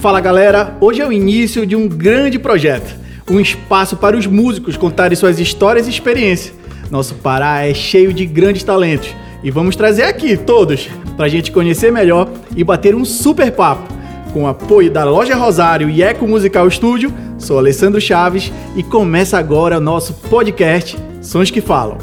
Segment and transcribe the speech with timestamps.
[0.00, 2.94] Fala galera, hoje é o início de um grande projeto,
[3.30, 6.54] um espaço para os músicos contarem suas histórias e experiências.
[6.90, 11.52] Nosso Pará é cheio de grandes talentos e vamos trazer aqui todos para a gente
[11.52, 13.92] conhecer melhor e bater um super papo.
[14.32, 19.38] Com o apoio da Loja Rosário e Eco Musical Estúdio, sou Alessandro Chaves e começa
[19.38, 21.98] agora o nosso podcast Sons que Falam.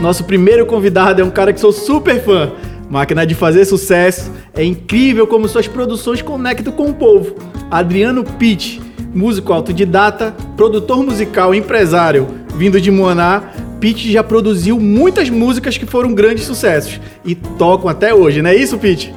[0.00, 2.52] Nosso primeiro convidado é um cara que sou super fã
[2.90, 7.34] Máquina de fazer sucesso, é incrível como suas produções conectam com o povo.
[7.70, 8.80] Adriano Pitt,
[9.14, 12.26] músico autodidata, produtor musical empresário,
[12.56, 13.42] vindo de Moaná,
[13.78, 18.56] Pitt já produziu muitas músicas que foram grandes sucessos e tocam até hoje, não é
[18.56, 19.14] isso, Pitt?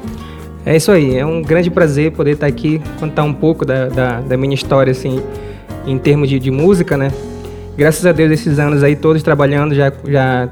[0.66, 4.20] É isso aí, é um grande prazer poder estar aqui, contar um pouco da, da,
[4.20, 5.24] da minha história, assim,
[5.88, 7.10] em termos de, de música, né?
[7.78, 10.50] Graças a Deus, esses anos aí todos trabalhando, já, já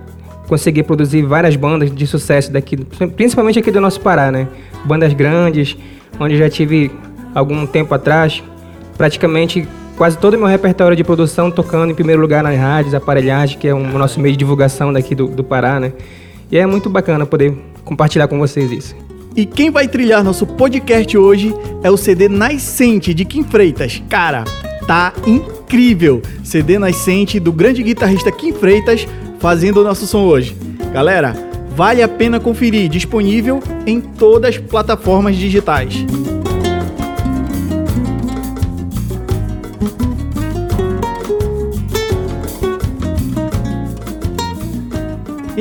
[0.49, 2.75] consegui produzir várias bandas de sucesso daqui,
[3.15, 4.47] principalmente aqui do nosso Pará, né?
[4.83, 5.77] Bandas grandes,
[6.19, 6.91] onde já tive
[7.35, 8.43] algum tempo atrás,
[8.97, 13.59] praticamente quase todo o meu repertório de produção tocando em primeiro lugar nas rádios, aparelhagem,
[13.59, 15.93] que é o um, nosso meio de divulgação daqui do, do Pará, né?
[16.51, 17.55] E é muito bacana poder
[17.85, 18.95] compartilhar com vocês isso.
[19.35, 24.01] E quem vai trilhar nosso podcast hoje é o CD Nascente de Kim Freitas.
[24.09, 24.43] Cara,
[24.87, 26.23] tá incrível!
[26.43, 29.07] CD Nascente do grande guitarrista Kim Freitas
[29.39, 30.55] fazendo o nosso som hoje.
[30.93, 31.33] Galera,
[31.75, 36.05] vale a pena conferir, disponível em todas as plataformas digitais.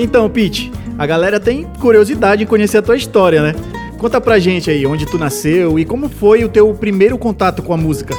[0.01, 3.55] Então, Pete, a galera tem curiosidade em conhecer a tua história, né?
[3.99, 7.73] Conta pra gente aí onde tu nasceu e como foi o teu primeiro contato com
[7.73, 8.15] a música.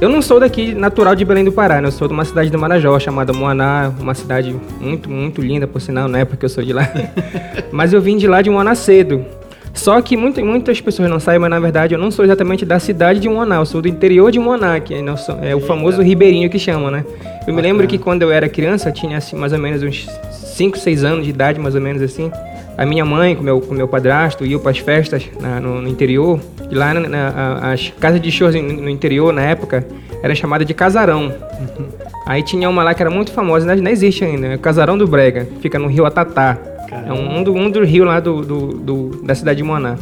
[0.00, 1.88] Eu não sou daqui natural de Belém do Pará, né?
[1.88, 5.80] Eu sou de uma cidade do Marajó chamada Moaná, uma cidade muito, muito linda, por
[5.80, 6.88] sinal, não é porque eu sou de lá.
[7.72, 9.24] mas eu vim de lá de Moaná cedo.
[9.72, 12.78] Só que muita, muitas pessoas não sabem, mas na verdade eu não sou exatamente da
[12.78, 15.02] cidade de Moaná, eu sou do interior de Moaná, que é,
[15.42, 17.04] é o famoso Ribeirinho que chama, né?
[17.46, 20.78] Eu me lembro que quando eu era criança, tinha assim, mais ou menos uns 5,
[20.78, 22.30] 6 anos de idade, mais ou menos assim.
[22.76, 25.88] A minha mãe, com meu, com meu padrasto, iam para as festas na, no, no,
[25.88, 26.40] interior.
[26.70, 29.86] E lá na, na, as casas de shows no interior, na época,
[30.22, 31.26] era chamada de casarão.
[31.26, 31.86] Uhum.
[32.26, 35.46] Aí tinha uma lá que era muito famosa, não, existe ainda, é Casarão do Brega,
[35.60, 36.58] fica no rio Atatá.
[36.88, 37.08] Caramba.
[37.08, 39.90] É um, um, do, um dos rios lá do, do, do, da cidade de Moaná.
[39.90, 39.96] Uhum.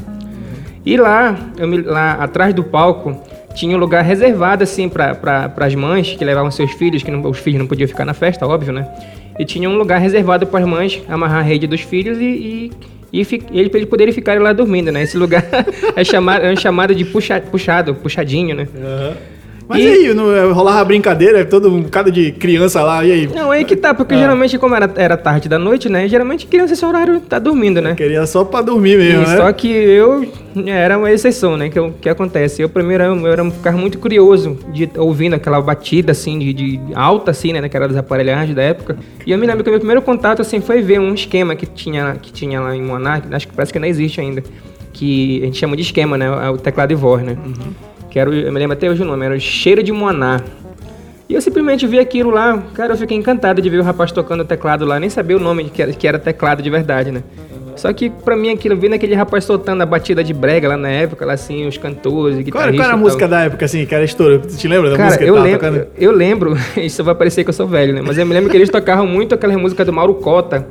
[0.86, 3.20] E lá, me, lá atrás do palco,
[3.54, 7.28] tinha um lugar reservado assim para pra, as mães que levavam seus filhos, que não,
[7.28, 8.88] os filhos não podiam ficar na festa, óbvio, né?
[9.38, 12.72] E tinha um lugar reservado para as mães amarrar a rede dos filhos e, e,
[13.12, 13.20] e
[13.52, 15.02] ele, para eles poderem ficar lá dormindo, né?
[15.02, 15.44] Esse lugar
[15.96, 18.68] é chamado, é chamado de puxa, puxado, puxadinho, né?
[18.74, 19.16] Uhum.
[19.68, 19.88] Mas e...
[19.88, 23.26] aí, não, rolava brincadeira, todo um bocado de criança lá, e aí?
[23.26, 24.18] Não, aí que tá, porque ah.
[24.18, 26.08] geralmente, como era, era tarde da noite, né?
[26.08, 27.92] Geralmente criança esse horário tá dormindo, né?
[27.92, 29.36] Eu queria só pra dormir mesmo, e né?
[29.36, 30.26] Só que eu
[30.66, 31.68] era uma exceção, né?
[31.68, 32.62] Que, que acontece?
[32.62, 37.30] Eu primeiro eu era ficar muito curioso de ouvindo aquela batida assim, de, de alta,
[37.30, 37.60] assim, né?
[37.60, 38.96] Naquela das aparelhagens da época.
[39.26, 41.66] E eu me lembro que o meu primeiro contato, assim, foi ver um esquema que
[41.66, 44.42] tinha, que tinha lá em Monarch, acho que parece que não existe ainda.
[44.92, 46.50] Que a gente chama de esquema, né?
[46.50, 47.36] O teclado de voz, né?
[47.42, 50.38] Uhum que era, eu me lembro até hoje o nome, era o Cheiro de Moaná.
[51.26, 54.44] E eu simplesmente vi aquilo lá, cara, eu fiquei encantado de ver o rapaz tocando
[54.44, 57.22] teclado lá, nem sabia o nome que era, que era teclado de verdade, né?
[57.74, 60.90] Só que pra mim aquilo, vendo aquele rapaz soltando a batida de brega lá na
[60.90, 62.76] época, lá assim, os cantores e guitarristas.
[62.76, 64.40] Qual, qual era a música da época, assim, que era estouro?
[64.40, 65.86] Tu te lembra da Cara, música eu lembro, tocando?
[65.96, 68.02] Eu lembro, isso vai parecer que eu sou velho, né?
[68.04, 70.66] Mas eu me lembro que eles tocavam muito aquela música do Mauro Cota.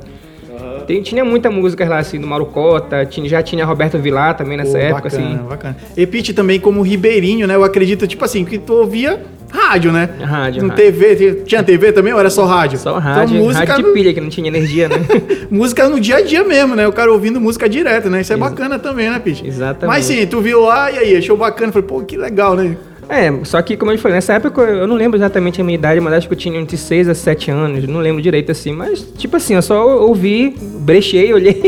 [0.82, 4.56] Tem, tinha muita música lá, assim, do Mauro Cota, tinha, já tinha Roberto Vilar também
[4.56, 5.48] nessa Pô, época, bacana, assim.
[5.48, 5.76] Bacana.
[5.96, 7.54] E Pete também como ribeirinho, né?
[7.54, 9.20] Eu acredito, tipo assim, que tu ouvia
[9.52, 10.08] rádio, né?
[10.20, 10.84] Rádio, no rádio.
[10.84, 12.78] TV, tinha TV também ou era só rádio?
[12.78, 14.96] Só rádio, então, música rádio de pilha, que não tinha energia, né?
[15.50, 16.88] música no dia a dia mesmo, né?
[16.88, 18.22] O cara ouvindo música direto, né?
[18.22, 19.46] Isso é Ex bacana também, né, Pete?
[19.46, 19.86] Exatamente.
[19.86, 22.76] Mas sim, tu viu lá e aí, achou bacana, falei, pô, que legal, né?
[23.12, 26.00] É, só que, como eu falei, nessa época eu não lembro exatamente a minha idade,
[26.00, 28.72] mas acho que eu tinha entre 6 a 7 anos, não lembro direito assim.
[28.72, 31.60] Mas, tipo assim, eu só ouvi, brechei, olhei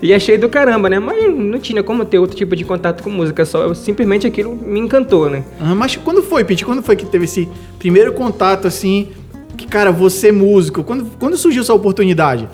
[0.00, 1.00] e achei do caramba, né?
[1.00, 4.78] Mas não tinha como ter outro tipo de contato com música, só simplesmente aquilo me
[4.78, 5.42] encantou, né?
[5.60, 6.64] Ah, mas quando foi, Pete?
[6.64, 9.08] Quando foi que teve esse primeiro contato, assim,
[9.56, 10.84] que, cara, você é músico?
[10.84, 12.48] Quando, quando surgiu essa oportunidade?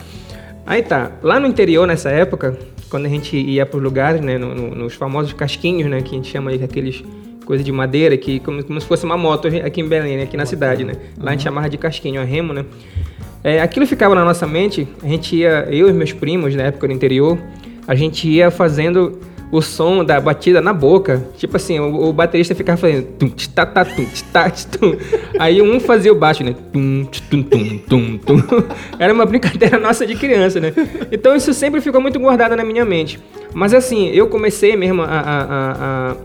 [0.64, 2.58] Aí tá, lá no interior, nessa época,
[2.88, 6.14] quando a gente ia para os lugares, né, no, no, nos famosos casquinhos, né, que
[6.14, 7.04] a gente chama aí aqueles
[7.44, 10.22] coisa de madeira, que como, como se fosse uma moto aqui em Belém, né?
[10.24, 10.94] aqui na cidade, né?
[11.18, 12.64] Lá a gente chamava de casquinho, a remo, né?
[13.42, 16.86] É, aquilo ficava na nossa mente, a gente ia, eu e meus primos, na época
[16.86, 17.38] do interior,
[17.86, 19.18] a gente ia fazendo
[19.50, 21.26] o som da batida na boca.
[21.36, 24.96] Tipo assim, o, o baterista ficava fazendo tum, tá, tá, tum, tá, tum.
[25.38, 26.54] Aí um fazia o baixo, né?
[26.72, 28.42] Tum, tum, tum, tum, tum.
[28.98, 30.72] Era uma brincadeira nossa de criança, né?
[31.10, 33.18] Então isso sempre ficou muito guardado na minha mente.
[33.52, 36.16] Mas assim, eu comecei mesmo a, a, a, a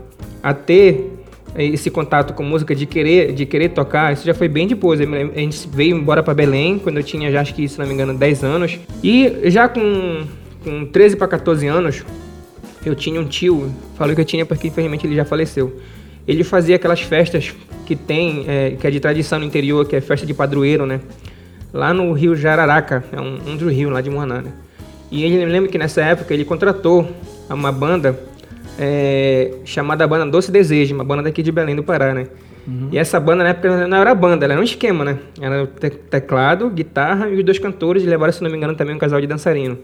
[0.54, 1.12] ter
[1.56, 5.00] esse contato com música de querer de querer tocar, isso já foi bem depois.
[5.00, 5.04] A
[5.40, 8.14] gente veio embora para Belém quando eu tinha já acho que se não me engano
[8.14, 8.78] 10 anos.
[9.02, 10.24] E já com
[10.62, 12.04] com 13 para 14 anos,
[12.84, 15.80] eu tinha um tio, falei que eu tinha porque infelizmente ele já faleceu.
[16.26, 17.54] Ele fazia aquelas festas
[17.86, 21.00] que tem, é, que é de tradição no interior, que é festa de padroeiro, né?
[21.72, 24.52] Lá no rio Jararaca, é um, um dos rios lá de Moaná, né?
[25.10, 27.08] E ele me lembra que nessa época ele contratou
[27.48, 28.18] uma banda
[28.78, 32.26] é, chamada Banda Doce Desejo, uma banda daqui de Belém do Pará, né?
[32.66, 32.88] Uhum.
[32.90, 35.18] E essa banda na época não era banda, ela era um esquema, né?
[35.40, 35.66] Era
[36.10, 39.26] teclado, guitarra e os dois cantores, levaram, se não me engano, também um casal de
[39.26, 39.78] dançarino.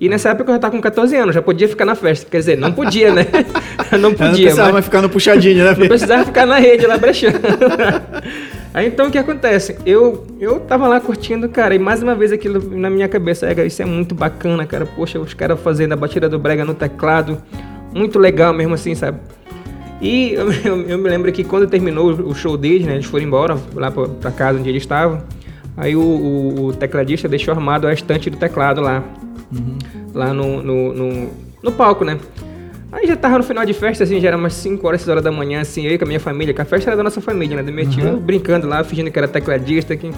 [0.00, 2.26] E nessa época eu já tava com 14 anos, já podia ficar na festa.
[2.30, 3.26] Quer dizer, não podia, né?
[4.00, 4.26] não podia.
[4.26, 4.84] Não precisava mas...
[4.84, 5.74] ficar no puxadinho, né?
[5.78, 7.38] Não precisava ficar na rede lá brechando.
[8.72, 9.76] Aí então o que acontece?
[9.86, 13.82] Eu, eu tava lá curtindo, cara, e mais uma vez aquilo na minha cabeça, isso
[13.82, 14.84] é muito bacana, cara.
[14.84, 17.40] Poxa, os caras fazendo a batida do brega no teclado,
[17.94, 19.18] muito legal mesmo assim, sabe?
[20.00, 20.52] E eu,
[20.88, 24.08] eu, me lembro que quando terminou o show deles, né, eles foram embora lá pra,
[24.08, 25.22] pra casa onde eles estavam.
[25.76, 29.02] Aí o, o, o tecladista deixou armado a estante do teclado lá
[29.52, 29.78] uhum.
[30.12, 31.30] lá no, no, no,
[31.62, 32.18] no, palco, né?
[32.92, 35.24] Aí já tava no final de festa, assim, já era umas 5 horas, 6 horas
[35.24, 37.56] da manhã, assim, eu com a minha família, que a festa era da nossa família,
[37.56, 37.62] né?
[37.62, 38.20] Do meu tio, uhum.
[38.20, 39.96] brincando lá, fingindo que era tecladista.
[39.96, 40.10] Que...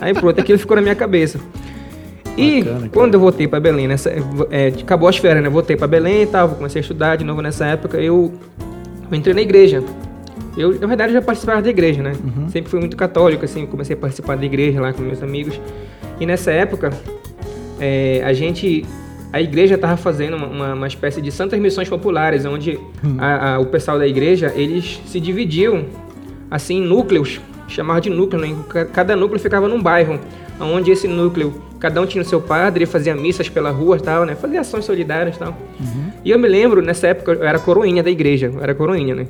[0.00, 1.38] Aí pronto, aquilo ficou na minha cabeça.
[2.36, 4.10] E Bacana, quando eu voltei para Belém, nessa,
[4.50, 5.48] é, acabou as férias, né?
[5.48, 8.32] Voltei para Belém e tal, comecei a estudar de novo nessa época, eu,
[9.10, 9.82] eu entrei na igreja.
[10.56, 12.12] Eu, na verdade, já participava da igreja, né?
[12.12, 12.48] Uhum.
[12.48, 15.60] Sempre fui muito católico, assim, comecei a participar da igreja lá com meus amigos.
[16.20, 16.92] E nessa época,
[17.80, 18.84] é, a gente
[19.32, 23.16] a igreja estava fazendo uma, uma, espécie de santas missões populares, onde hum.
[23.18, 25.86] a, a, o pessoal da igreja eles se dividiam
[26.48, 28.56] assim em núcleos, chamava de núcleo, né?
[28.92, 30.20] cada núcleo ficava num bairro,
[30.60, 31.52] onde esse núcleo
[31.84, 34.34] cada um tinha o seu padre, fazia missas pela rua, tal, né?
[34.34, 35.50] Fazia ações solidárias, tal.
[35.78, 36.10] Uhum.
[36.24, 39.26] E eu me lembro nessa época eu era coroinha da igreja, eu era coroinha, né?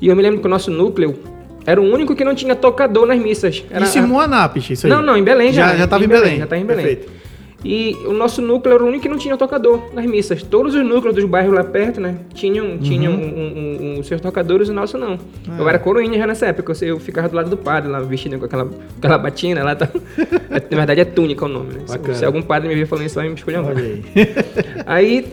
[0.00, 1.18] E eu me lembro que o nosso núcleo
[1.66, 3.62] era o único que não tinha tocador nas missas.
[3.70, 4.90] Era, isso em Moanápolis, isso aí?
[4.90, 5.76] Não, não, em Belém já.
[5.76, 6.22] Já estava em, em Belém.
[6.22, 6.38] Belém.
[6.38, 6.86] Já estava em Belém.
[6.86, 7.19] Perfeito.
[7.62, 10.42] E o nosso núcleo era o único que não tinha tocador nas missas.
[10.42, 12.16] Todos os núcleos dos bairros lá perto, né?
[12.32, 12.78] Tinham, uhum.
[12.78, 15.18] tinham um, um, um, seus tocadores e o nosso não.
[15.46, 15.56] Ah.
[15.58, 16.72] Eu era coroinha já nessa época.
[16.82, 19.76] Eu, ficava do lado do padre lá, vestido com aquela, aquela batina lá.
[19.76, 19.88] Tá.
[20.70, 21.80] Na verdade é túnica o nome, né?
[21.86, 24.02] Se, se, algum padre me ver falando isso, vai me escolher aí.
[24.86, 25.28] aí,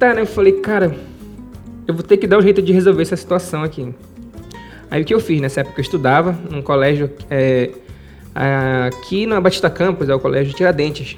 [0.00, 0.22] tá, né?
[0.22, 0.96] Eu falei, cara,
[1.86, 3.94] eu vou ter que dar um jeito de resolver essa situação aqui.
[4.90, 5.40] Aí o que eu fiz?
[5.40, 7.70] Nessa época eu estudava num colégio é,
[8.88, 11.16] aqui na Batista Campos, é o colégio Tiradentes.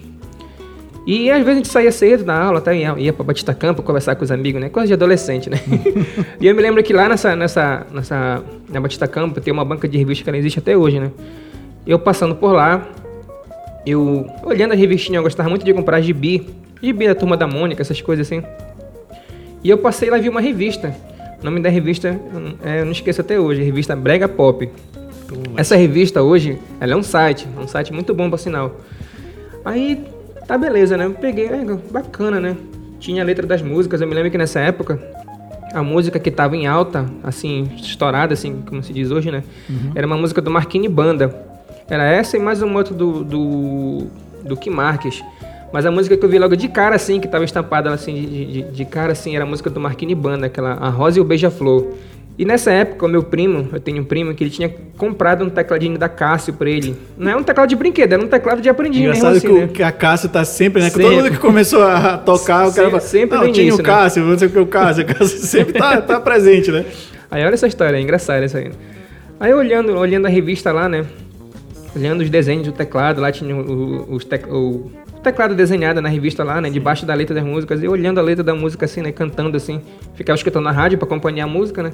[1.10, 2.72] E às vezes a gente saía cedo da aula, tá?
[2.72, 4.68] ia, ia pra Batista Campo conversar com os amigos, né?
[4.68, 5.58] Coisa de adolescente, né?
[6.40, 9.88] e eu me lembro que lá nessa, nessa, nessa, na Batista Campo tem uma banca
[9.88, 11.10] de revistas que ela existe até hoje, né?
[11.84, 12.88] Eu passando por lá,
[13.84, 16.48] eu olhando a revistinha, eu gostava muito de comprar gibi,
[16.80, 18.44] gibi da Turma da Mônica, essas coisas assim.
[19.64, 20.94] E eu passei lá e vi uma revista.
[21.42, 22.20] O nome da revista,
[22.62, 24.70] é, eu não esqueço até hoje, revista Brega Pop.
[25.56, 28.76] Essa revista hoje, ela é um site, um site muito bom, por sinal.
[29.64, 30.04] Aí
[30.50, 31.06] Tá, beleza, né?
[31.06, 32.56] Eu peguei, é, bacana, né?
[32.98, 34.00] Tinha a letra das músicas.
[34.00, 35.00] Eu me lembro que nessa época,
[35.72, 39.44] a música que tava em alta, assim, estourada, assim, como se diz hoje, né?
[39.68, 39.92] Uhum.
[39.94, 41.32] Era uma música do Marquini Banda.
[41.88, 44.06] Era essa e mais uma outra do, do,
[44.42, 45.22] do Kim Marques.
[45.72, 48.44] Mas a música que eu vi logo de cara, assim, que tava estampada, assim, de,
[48.44, 51.24] de, de cara, assim, era a música do Marquini Banda, aquela A Rosa e o
[51.24, 51.94] Beija-Flor.
[52.40, 55.50] E nessa época, o meu primo, eu tenho um primo que ele tinha comprado um
[55.50, 56.96] tecladinho da Cássio pra ele.
[57.18, 59.82] Não é um teclado de brinquedo, era um teclado de aprendizado Engraçado mesmo assim, que,
[59.82, 59.86] né?
[59.86, 60.88] a Cássio tá sempre, né?
[60.88, 61.02] Sempre.
[61.02, 63.92] Todo mundo que começou a tocar, o cara fala, sempre não, tinha início, o né?
[63.92, 64.30] Cássio, né?
[64.30, 66.86] não sei o que o Cássio, o Cássio sempre tá, tá presente, né?
[67.30, 68.70] Aí olha essa história, é engraçada essa aí.
[69.38, 71.04] Aí olhando, olhando a revista lá, né?
[71.94, 74.90] Olhando os desenhos do teclado, lá tinha o, o, o
[75.22, 76.70] teclado desenhado na revista lá, né?
[76.70, 79.12] Debaixo da letra das músicas, e olhando a letra da música assim, né?
[79.12, 79.82] Cantando assim.
[80.14, 81.92] Ficava escutando na rádio para acompanhar a música, né?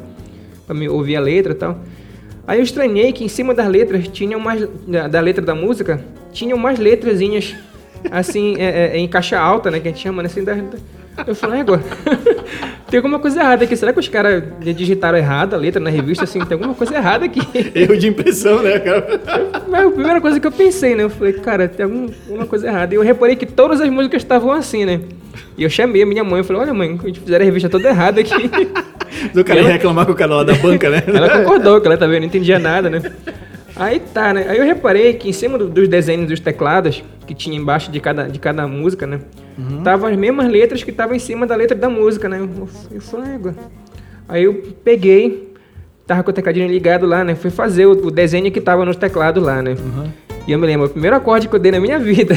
[0.66, 1.78] Para me ouvir a letra e tal.
[2.46, 6.04] Aí eu estranhei que em cima das letras tinha mais da, da letra da música
[6.32, 7.56] tinham mais letrazinhas
[8.10, 10.54] assim é, é, em caixa alta, né, que a gente chama né, assim da,
[11.26, 11.82] eu falei, agora,
[12.90, 13.76] tem alguma coisa errada aqui.
[13.76, 16.24] Será que os caras digitaram errado a letra na revista?
[16.24, 17.40] Assim, tem alguma coisa errada aqui.
[17.74, 19.20] Erro de impressão, né, cara?
[19.68, 21.04] Mas a primeira coisa que eu pensei, né?
[21.04, 22.94] Eu falei, cara, tem alguma coisa errada.
[22.94, 25.00] E eu reparei que todas as músicas estavam assim, né?
[25.56, 27.68] E eu chamei a minha mãe, eu falei, olha mãe, a gente fizeram a revista
[27.68, 28.50] toda errada aqui.
[29.32, 29.68] Do cara ela...
[29.70, 31.02] reclamar com o cara lá da banca, né?
[31.06, 33.00] ela concordou, que ela também não entendia nada, né?
[33.74, 34.46] Aí tá, né?
[34.48, 38.00] Aí eu reparei que em cima do, dos desenhos dos teclados, que tinha embaixo de
[38.00, 39.20] cada, de cada música, né?
[39.58, 39.82] Uhum.
[39.82, 42.40] tava as mesmas letras que estavam em cima da letra da música, né?
[42.90, 43.38] Eu, falei,
[44.28, 45.52] Aí eu peguei,
[46.06, 47.34] tava com o tecladinho ligado lá, né?
[47.34, 49.72] Fui fazer o, o desenho que tava no teclado lá, né?
[49.72, 50.10] Uhum.
[50.46, 52.34] E eu me lembro, o primeiro acorde que eu dei na minha vida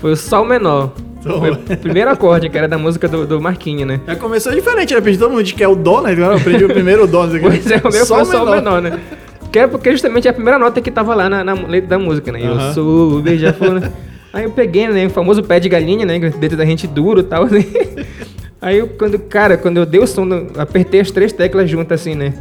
[0.00, 0.92] foi o Sol menor.
[1.26, 4.00] O primeiro acorde, que era da música do, do Marquinho, né?
[4.06, 5.00] Já começou diferente, né?
[5.00, 6.14] Todo mundo que é o Dó, né?
[6.16, 7.26] Eu aprendi o primeiro Dó.
[7.26, 7.40] Né?
[7.42, 9.00] pois é, o meu foi o Sol menor, né?
[9.50, 11.98] Que é porque justamente é a primeira nota que tava lá na, na letra da
[11.98, 12.40] música, né?
[12.40, 12.60] Uhum.
[12.60, 13.92] Eu sou beija-flor, né?
[14.32, 15.06] Aí eu peguei, né?
[15.06, 16.18] O famoso pé de galinha, né?
[16.18, 17.64] Dentro da gente duro e tal, assim.
[18.60, 22.14] Aí eu, quando, cara, quando eu dei o som, apertei as três teclas juntas assim,
[22.14, 22.34] né?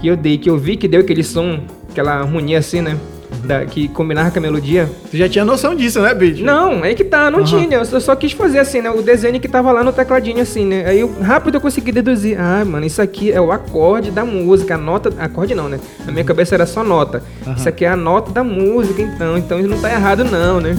[0.00, 2.96] Que eu dei, que eu vi que deu aquele som, aquela harmonia assim, né?
[3.44, 4.88] Da, que combinava com a melodia.
[5.04, 6.42] Você já tinha noção disso, né, bicho?
[6.42, 7.44] Não, aí que tá, não uhum.
[7.44, 7.76] tinha.
[7.76, 8.90] Eu só quis fazer assim, né?
[8.90, 10.86] O desenho que tava lá no tecladinho, assim, né?
[10.86, 12.40] Aí eu, rápido eu consegui deduzir.
[12.40, 14.74] Ah, mano, isso aqui é o acorde da música.
[14.74, 15.12] A nota.
[15.18, 15.78] Acorde não, né?
[16.06, 17.22] Na minha cabeça era só nota.
[17.46, 17.52] Uhum.
[17.52, 19.36] Isso aqui é a nota da música, então.
[19.36, 20.74] Então isso não tá errado, não, né?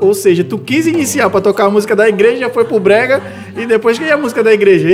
[0.00, 3.22] Ou, seja, tu quis iniciar para tocar a música da igreja, foi pro brega
[3.56, 4.88] e depois que é a música da igreja.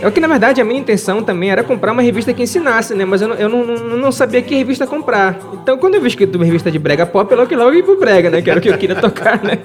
[0.00, 2.94] é o que na verdade a minha intenção também era comprar uma revista que ensinasse,
[2.94, 3.04] né?
[3.04, 5.38] Mas eu, não, eu não, não, não sabia que revista comprar.
[5.62, 7.98] Então quando eu vi escrito uma revista de brega pop, eu logo, logo ia pro
[7.98, 8.42] brega, né?
[8.42, 9.58] Que era o que eu queria tocar, né?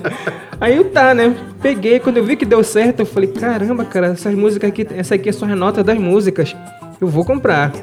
[0.60, 1.36] Aí eu tá, né?
[1.62, 5.16] Peguei, quando eu vi que deu certo, eu falei, caramba, cara, essas músicas aqui, essa
[5.16, 6.56] aqui é só a nota das músicas.
[7.02, 7.74] Eu vou comprar.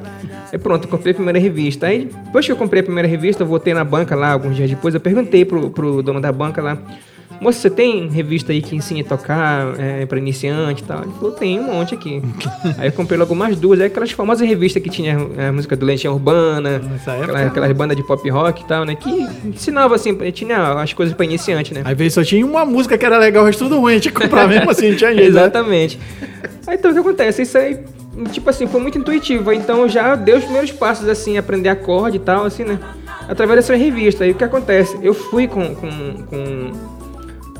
[0.52, 1.88] Aí pronto, eu comprei a primeira revista.
[1.88, 4.70] Aí, depois que eu comprei a primeira revista, eu voltei na banca lá, alguns dias
[4.70, 6.78] depois, eu perguntei pro, pro dono da banca lá,
[7.40, 11.02] moça, você tem revista aí que ensina a tocar é, para iniciante e tal?
[11.02, 12.22] Ele falou, tem um monte aqui.
[12.78, 15.74] aí eu comprei logo mais duas, aí aquelas famosas revistas que tinha é, a música
[15.74, 18.94] do Legião Urbana, aquelas, aquelas bandas de pop rock e tal, né?
[18.94, 19.10] Que
[19.44, 21.82] ensinava assim, tinha as coisas para iniciante, né?
[21.84, 24.46] Às vezes só tinha uma música que era legal, o resto tudo ruim, que comprar
[24.46, 25.34] mesmo assim, tinha jeito.
[25.34, 25.40] Né?
[25.40, 25.98] Exatamente.
[26.68, 27.42] Aí então o que acontece?
[27.42, 27.78] Isso aí
[28.26, 29.52] tipo assim, foi muito intuitivo.
[29.52, 32.78] Então já deu os primeiros passos, assim, aprender acorde e tal, assim, né?
[33.28, 34.26] Através dessa revista.
[34.26, 34.98] E o que acontece?
[35.02, 35.90] Eu fui com, com,
[36.24, 36.72] com,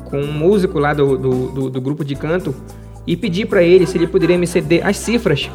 [0.05, 2.53] com um músico lá do, do, do, do grupo de canto
[3.05, 5.49] e pedi para ele se ele poderia me ceder as cifras.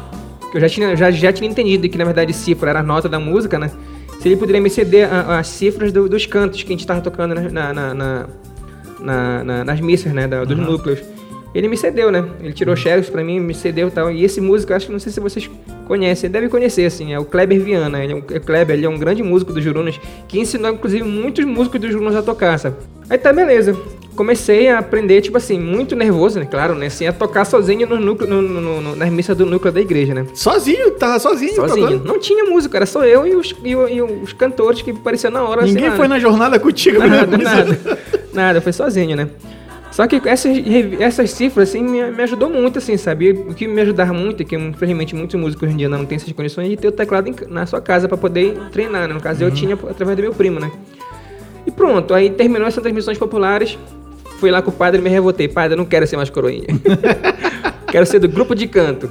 [0.51, 3.09] Que eu já tinha, já, já tinha entendido que, na verdade, cifra era a nota
[3.09, 3.71] da música, né?
[4.19, 7.01] Se ele poderia me ceder a, as cifras do, dos cantos que a gente estava
[7.01, 8.27] tocando na, na, na,
[9.43, 10.27] na, nas missas, né?
[10.27, 10.65] Da, dos uhum.
[10.65, 11.14] núcleos
[11.55, 12.23] ele me cedeu, né?
[12.41, 14.11] Ele tirou xerox pra mim, me cedeu e tal.
[14.11, 15.49] E esse músico, acho que não sei se vocês
[15.87, 18.03] conhecem, deve conhecer, assim, é o Kleber Viana.
[18.03, 19.97] Ele é um, é Kleber, ele é um grande músico do Jurunas,
[20.27, 22.75] que ensinou, inclusive, muitos músicos do Jurunas a tocar, sabe?
[23.09, 23.73] Aí tá, beleza.
[24.17, 26.45] Comecei a aprender, tipo assim, muito nervoso, né?
[26.45, 26.87] Claro, né?
[26.87, 30.13] Assim, a tocar sozinho no núcleo, no, no, no, nas missas do núcleo da igreja,
[30.13, 30.25] né?
[30.33, 30.91] Sozinho?
[30.91, 31.55] Tava sozinho?
[31.55, 31.87] Sozinho.
[31.87, 32.05] Tocando?
[32.05, 35.43] Não tinha música, era só eu e os, e, e os cantores que apareciam na
[35.43, 35.65] hora.
[35.65, 37.99] Ninguém assim, foi na jornada contigo, Nada, nada.
[38.33, 39.29] Nada, foi sozinho, né?
[39.95, 40.57] Só que essas,
[40.99, 43.31] essas cifras, assim, me, me ajudou muito, assim, sabe?
[43.31, 46.29] O que me ajudava muito, que infelizmente muitos músicos hoje em dia não têm essas
[46.33, 49.13] condições, de ter o teclado em, na sua casa para poder treinar, né?
[49.13, 49.49] No caso, uhum.
[49.49, 50.69] eu tinha através do meu primo, né?
[51.65, 53.79] E pronto, aí terminou essas transmissões populares,
[54.37, 55.47] fui lá com o padre e me revoltei.
[55.47, 56.67] Padre, eu não quero ser mais coroinha.
[57.89, 59.09] quero ser do grupo de canto.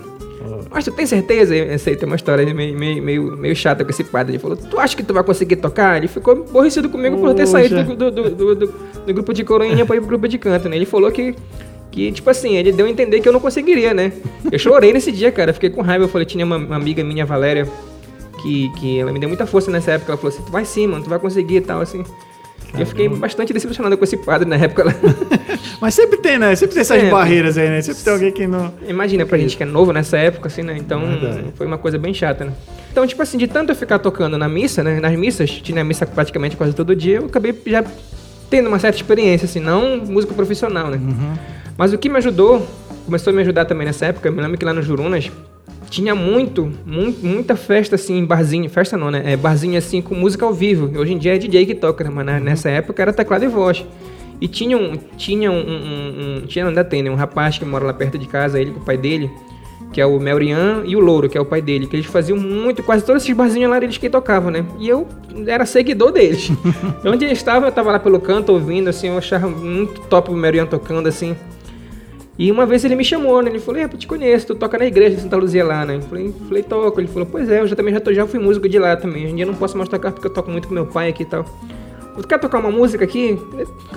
[0.75, 1.55] Mas tu tem certeza?
[1.55, 4.33] Essa aí tem uma história meio, meio, meio, meio chata com esse padre.
[4.33, 5.97] Ele falou, tu acha que tu vai conseguir tocar?
[5.97, 9.95] Ele ficou aborrecido comigo por ter saído do, do, do, do, grupo de coroinha para
[9.95, 10.75] ir pro grupo de canto, né?
[10.75, 11.37] Ele falou que
[11.93, 14.11] que, tipo assim, ele deu a entender que eu não conseguiria, né?
[14.51, 15.53] Eu chorei nesse dia, cara.
[15.53, 16.03] Fiquei com raiva.
[16.03, 17.69] Eu falei, tinha uma, uma, amiga minha, Valéria,
[18.43, 20.11] que, que ela me deu muita força nessa época.
[20.11, 22.03] Ela falou assim, tu vai sim, mano, tu vai conseguir e tal, assim.
[22.75, 22.83] Caramba.
[22.83, 24.85] Eu fiquei bastante decepcionado com esse padre na época.
[25.81, 26.55] Mas sempre tem, né?
[26.55, 27.11] Sempre tem essas sempre.
[27.11, 27.81] barreiras aí, né?
[27.81, 28.73] Sempre tem alguém que não.
[28.87, 30.77] Imagina, pra gente que é novo nessa época, assim, né?
[30.77, 31.45] Então Verdade.
[31.55, 32.53] foi uma coisa bem chata, né?
[32.91, 35.01] Então, tipo assim, de tanto eu ficar tocando na missa, né?
[35.01, 37.85] Nas missas, tinha missa praticamente quase todo dia, eu acabei já
[38.51, 40.97] tendo uma certa experiência, assim, não música profissional, né?
[40.97, 41.35] Uhum.
[41.77, 42.67] Mas o que me ajudou,
[43.05, 45.31] começou a me ajudar também nessa época, eu me lembro que lá no Jurunas,
[45.95, 49.23] tinha muito, muito, muita festa assim, barzinho, festa não, né?
[49.25, 50.91] É, barzinho assim com música ao vivo.
[50.99, 52.11] Hoje em dia é DJ que toca, né?
[52.13, 52.41] Mas uhum.
[52.41, 53.87] nessa época era teclado e voz.
[54.41, 57.11] E tinha um, tinha um, um, um, tinha, ainda tem, né?
[57.11, 59.31] Um rapaz que mora lá perto de casa, ele com o pai dele,
[59.93, 62.37] que é o Melrian, e o Louro, que é o pai dele, que eles faziam
[62.37, 64.67] muito, quase todos esses barzinhos lá eles que tocavam, né?
[64.81, 65.07] E eu
[65.47, 66.51] era seguidor deles.
[67.07, 70.35] Onde eles estavam, eu tava lá pelo canto ouvindo, assim, eu achava muito top o
[70.35, 71.37] Melrian tocando, assim.
[72.37, 73.51] E uma vez ele me chamou, né?
[73.51, 75.97] Ele falou, é, eu te conheço, tu toca na igreja de Santa Luzia lá, né?
[75.97, 77.01] Eu falei, falei, toco.
[77.01, 79.25] Ele falou, pois é, eu já também já, tô, já fui músico de lá também.
[79.25, 81.09] Hoje em dia eu não posso mais tocar porque eu toco muito com meu pai
[81.09, 81.45] aqui e tal.
[82.17, 83.39] Tu quer tocar uma música aqui?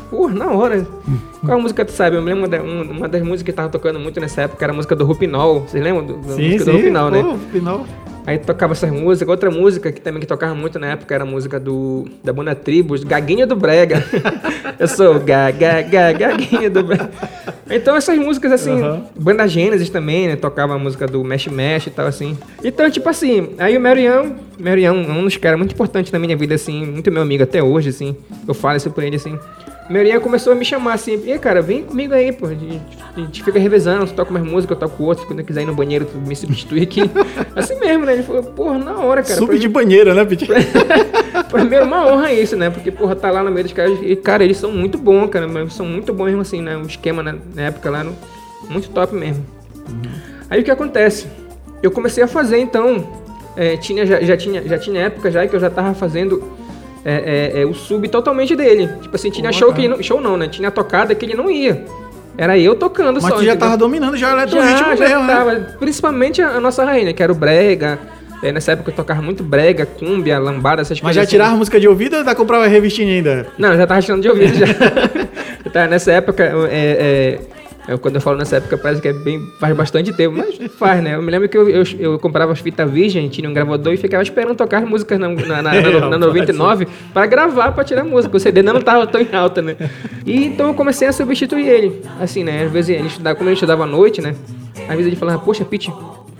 [0.09, 0.87] Porra, na hora.
[1.45, 2.15] Qual música tu sabe?
[2.15, 4.75] Eu me lembro de uma das músicas que tava tocando muito nessa época, era a
[4.75, 5.61] música do Rupinol.
[5.61, 6.71] Vocês lembram do, da sim, música sim.
[6.71, 7.21] do Rupinol, né?
[7.21, 7.85] Rupinol.
[8.27, 9.29] Aí tocava essas músicas.
[9.29, 12.53] Outra música que também que tocava muito na época era a música do, da banda
[12.53, 14.03] Tribos, Gaguinha do Brega.
[14.77, 17.09] eu sou gaga, gaga, Gaguinha do Brega.
[17.69, 19.05] Então essas músicas assim, uhum.
[19.15, 20.35] banda Gênesis também, né?
[20.35, 22.37] Tocava a música do Mesh Mesh e tal assim.
[22.61, 26.35] Então, tipo assim, aí o Marião, Marião é um dos caras muito importantes na minha
[26.35, 28.13] vida, assim, muito meu amigo até hoje, assim.
[28.45, 29.39] Eu falo isso por ele assim.
[29.89, 32.47] Meurinha começou a me chamar assim, e cara, vem comigo aí, pô.
[32.47, 32.81] A gente,
[33.15, 35.65] a gente fica revezando, tu toca mais música, eu toco outro, quando eu quiser ir
[35.65, 37.01] no banheiro, tu me substitui aqui.
[37.55, 38.13] assim mesmo, né?
[38.13, 39.35] Ele falou, porra, na hora, cara.
[39.35, 39.73] Sub de mim...
[39.73, 40.47] banheiro, né, Piti?
[41.49, 42.69] Primeiro, uma honra isso, né?
[42.69, 43.97] Porque, porra, tá lá no meio dos caras.
[44.01, 45.45] E, cara, eles são muito bons, cara.
[45.45, 46.75] Eles são muito bons mesmo, assim, né?
[46.75, 48.13] O esquema na, na época lá, no...
[48.69, 49.45] muito top mesmo.
[49.87, 50.11] Uhum.
[50.49, 51.27] Aí o que acontece?
[51.81, 53.25] Eu comecei a fazer, então.
[53.55, 56.56] É, tinha, já, já, tinha, já tinha época já que eu já tava fazendo
[57.05, 58.89] é, é, é, o sub totalmente dele.
[59.01, 60.47] Tipo assim, tinha show que ele não, show não, né?
[60.47, 61.85] Tinha tocada que ele não ia.
[62.37, 63.29] Era eu tocando Mas só.
[63.29, 63.67] Mas tu já entendeu?
[63.67, 65.33] tava dominando já o já, ritmo já mesmo, né?
[65.33, 65.53] tava.
[65.53, 65.75] Né?
[65.79, 67.99] Principalmente a, nossa rainha, que era o brega.
[68.43, 71.03] É, nessa época eu tocava muito brega, cúmbia, lambada, essas Mas coisas.
[71.03, 71.31] Mas já assim.
[71.31, 73.47] tirava música de ouvido ou ainda comprava revistinha ainda?
[73.57, 74.67] Não, já tava tirando de ouvido já.
[75.73, 77.56] tá, nessa época, é, é
[77.87, 81.01] eu, quando eu falo nessa época, parece que é bem, faz bastante tempo, mas faz,
[81.01, 81.15] né?
[81.15, 83.97] Eu me lembro que eu, eu, eu comprava as fitas virgem, tinha um gravador e
[83.97, 88.35] ficava esperando tocar músicas na, na, na, na, na 99 para gravar, para tirar música.
[88.35, 89.77] O CD não tava tão em alta, né?
[90.25, 92.01] E então eu comecei a substituir ele.
[92.19, 92.65] Assim, né?
[92.65, 94.35] Às vezes ele estudava, como ele estudava à noite, né?
[94.81, 95.91] Às vezes ele falava, poxa, Pete,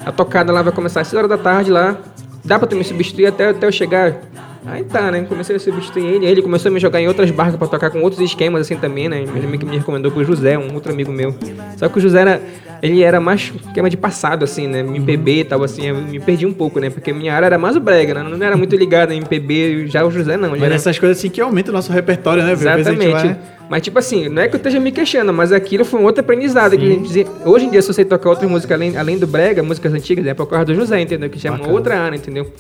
[0.06, 1.98] a tocada lá vai começar às 6 horas da tarde lá.
[2.44, 4.22] Dá pra tu me substituir até, até eu chegar?
[4.66, 5.26] Aí tá, né?
[5.28, 6.26] Comecei a substituir ele.
[6.26, 9.08] Ele começou a me jogar em outras barcas pra tocar com outros esquemas assim também,
[9.08, 9.22] né?
[9.22, 11.36] Ele me, me recomendou pro José, um outro amigo meu.
[11.78, 12.42] Só que o José era.
[12.82, 14.82] Ele era mais esquema de passado, assim, né?
[14.82, 15.88] MPB e tal, assim.
[15.88, 16.90] Eu me perdi um pouco, né?
[16.90, 18.24] Porque minha área era mais o brega, né?
[18.24, 20.52] Não era muito ligado em MPB, já o José não.
[20.52, 20.76] Mas era...
[20.76, 22.52] essas coisas assim que aumentam o nosso repertório, né?
[22.52, 23.12] Exatamente.
[23.12, 23.38] Vai...
[23.70, 26.22] Mas, tipo assim, não é que eu esteja me queixando, mas aquilo foi um outro
[26.22, 26.78] aprendizado.
[26.78, 30.26] Que hoje em dia, se você tocar outra música além, além do brega, músicas antigas,
[30.26, 31.30] é por causa do José, entendeu?
[31.30, 32.52] Que chama outra área, entendeu?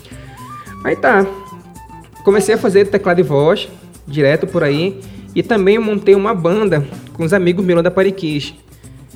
[0.83, 1.25] Aí tá
[2.23, 3.67] comecei a fazer teclado e voz,
[4.07, 4.99] direto por aí.
[5.35, 6.83] E também montei uma banda
[7.13, 8.55] com os amigos meus da Pariquis.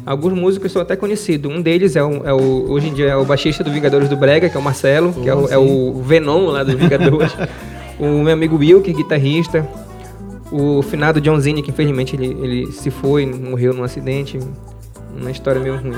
[0.05, 1.51] Alguns músicos são até conhecidos.
[1.51, 4.17] Um deles é o, é o, hoje em dia é o baixista do Vingadores do
[4.17, 7.31] Brega, que é o Marcelo, que é o, é o, Venom lá do Vingadores.
[8.00, 9.67] o meu amigo Will, que é guitarrista.
[10.51, 14.39] O finado John Zini, que infelizmente ele, ele se foi, morreu num acidente.
[15.15, 15.98] Uma história meio ruim.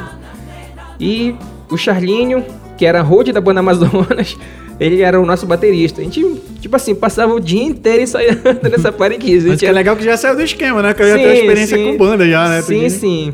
[1.00, 1.36] E
[1.70, 2.46] o Charlinho,
[2.78, 4.38] que era road da banda Amazonas.
[4.80, 6.02] Ele era o nosso baterista.
[6.02, 6.24] A gente,
[6.60, 9.50] tipo assim, passava o dia inteiro ensaiando nessa pariquisa.
[9.50, 10.94] Mas que é legal que já saiu do esquema, né?
[10.94, 12.62] Que eu já tenho experiência sim, com banda já, né?
[12.62, 13.34] Sim, sim.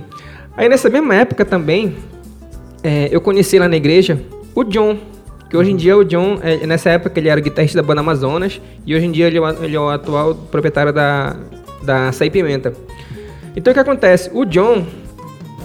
[0.55, 1.95] Aí nessa mesma época também,
[2.83, 4.21] é, eu conheci lá na igreja
[4.53, 4.97] o John.
[5.49, 8.61] Que hoje em dia o John, é, nessa época ele era guitarrista da banda Amazonas.
[8.85, 11.35] E hoje em dia ele, é ele é o atual proprietário da,
[11.81, 12.73] da Sai Pimenta.
[13.55, 14.29] Então o que acontece?
[14.33, 14.85] O John,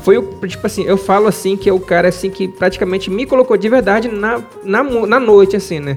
[0.05, 3.25] foi o, tipo assim, eu falo assim que é o cara assim que praticamente me
[3.25, 5.97] colocou de verdade na, na, na noite, assim, né?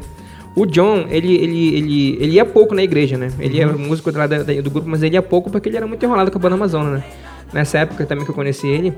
[0.55, 3.29] O John, ele, ele, ele, ele ia pouco na igreja, né?
[3.37, 3.71] Ele uhum.
[3.71, 6.37] é músico da, do grupo, mas ele ia pouco porque ele era muito enrolado com
[6.37, 7.03] a banda Amazônia, né?
[7.51, 8.93] Nessa época também que eu conheci ele,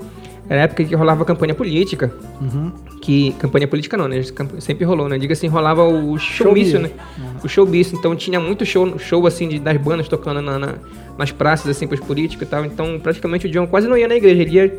[0.49, 2.11] era a época que rolava campanha política.
[2.41, 2.71] Uhum.
[2.99, 3.33] Que.
[3.33, 4.21] Campanha política não, né?
[4.59, 5.19] Sempre rolou, né?
[5.19, 6.89] Diga assim, rolava o showmício, né?
[7.17, 7.25] Uhum.
[7.43, 7.95] O showmício.
[7.95, 10.75] Então tinha muito show, show assim, de, das bandas tocando na, na,
[11.17, 12.65] nas praças, assim, pros políticos e tal.
[12.65, 14.41] Então, praticamente o John quase não ia na igreja.
[14.41, 14.69] Ele ia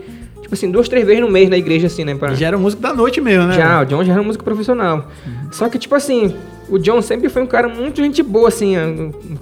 [0.43, 2.17] tipo assim, duas, três vezes no mês na igreja, assim, né?
[2.17, 2.35] Pra...
[2.35, 3.55] Já era músico da noite mesmo, né?
[3.55, 5.09] Já, o John já era músico profissional.
[5.25, 5.53] Uhum.
[5.53, 6.35] Só que, tipo assim,
[6.71, 8.75] o John sempre foi um cara muito gente boa, assim.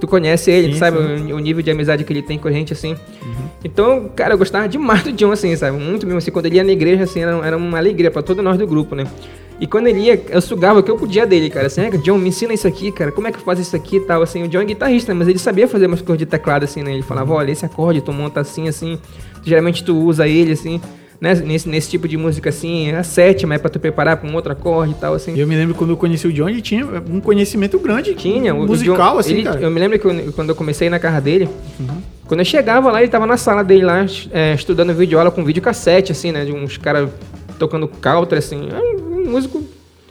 [0.01, 2.53] Tu conhece ele, sim, sabe o, o, nível de amizade que ele tem com a
[2.53, 2.93] gente, assim.
[2.93, 3.49] Uhum.
[3.63, 5.77] Então, cara, eu gostava demais do John, assim, sabe?
[5.79, 6.31] Muito mesmo, assim.
[6.31, 8.95] Quando ele ia na igreja, assim, era, era uma alegria pra todos nós do grupo,
[8.95, 9.07] né?
[9.61, 11.67] E quando ele ia, eu sugava o que eu podia dele, cara.
[11.67, 13.13] Assim, John, me ensina isso aqui, cara.
[13.13, 14.23] Como é que faz isso aqui e tal?
[14.23, 16.93] Assim, o John é guitarrista, mas ele sabia fazer umas coisas de teclado, assim, né?
[16.93, 18.99] Ele falava, olha, esse acorde, tu monta assim, assim.
[19.45, 20.81] Geralmente tu usa ele, assim
[21.21, 24.35] né, nesse, nesse tipo de música assim, a sétima é para tu preparar para um
[24.35, 25.37] outro acorde e tal, assim.
[25.37, 28.15] Eu me lembro quando eu conheci o John, ele tinha um conhecimento grande.
[28.15, 29.61] Tinha, musical, John, assim, ele, cara.
[29.61, 31.49] Eu me lembro que eu, quando eu comecei na casa dele,
[31.81, 32.01] uhum.
[32.27, 36.13] quando eu chegava lá, ele tava na sala dele lá, é, estudando videoaula com videocassete,
[36.13, 37.11] assim, né, de uns caras
[37.59, 38.69] tocando country, assim.
[38.71, 39.63] É um, músico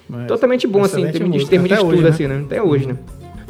[0.10, 2.10] Mas, totalmente bom, assim, em termos de, estudo, hoje, né?
[2.10, 2.44] assim, né?
[2.46, 2.98] Até hoje, né?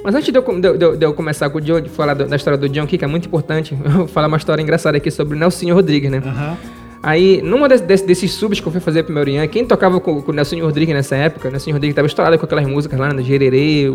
[0.04, 2.36] Mas antes de eu, de, de, de eu começar com o John, de falar da
[2.36, 5.10] história do John aqui, que é muito importante, eu vou falar uma história engraçada aqui
[5.12, 6.22] sobre o Nelson Rodrigues, né?
[6.24, 6.78] Uhum.
[7.02, 10.32] Aí, numa desse, desses subs que eu fui fazer pro Meurian, quem tocava com, com
[10.32, 13.22] o Nelson Rodrigues nessa época, o Nelson Rodrigues tava estourado com aquelas músicas lá, né?
[13.22, 13.86] Gererê,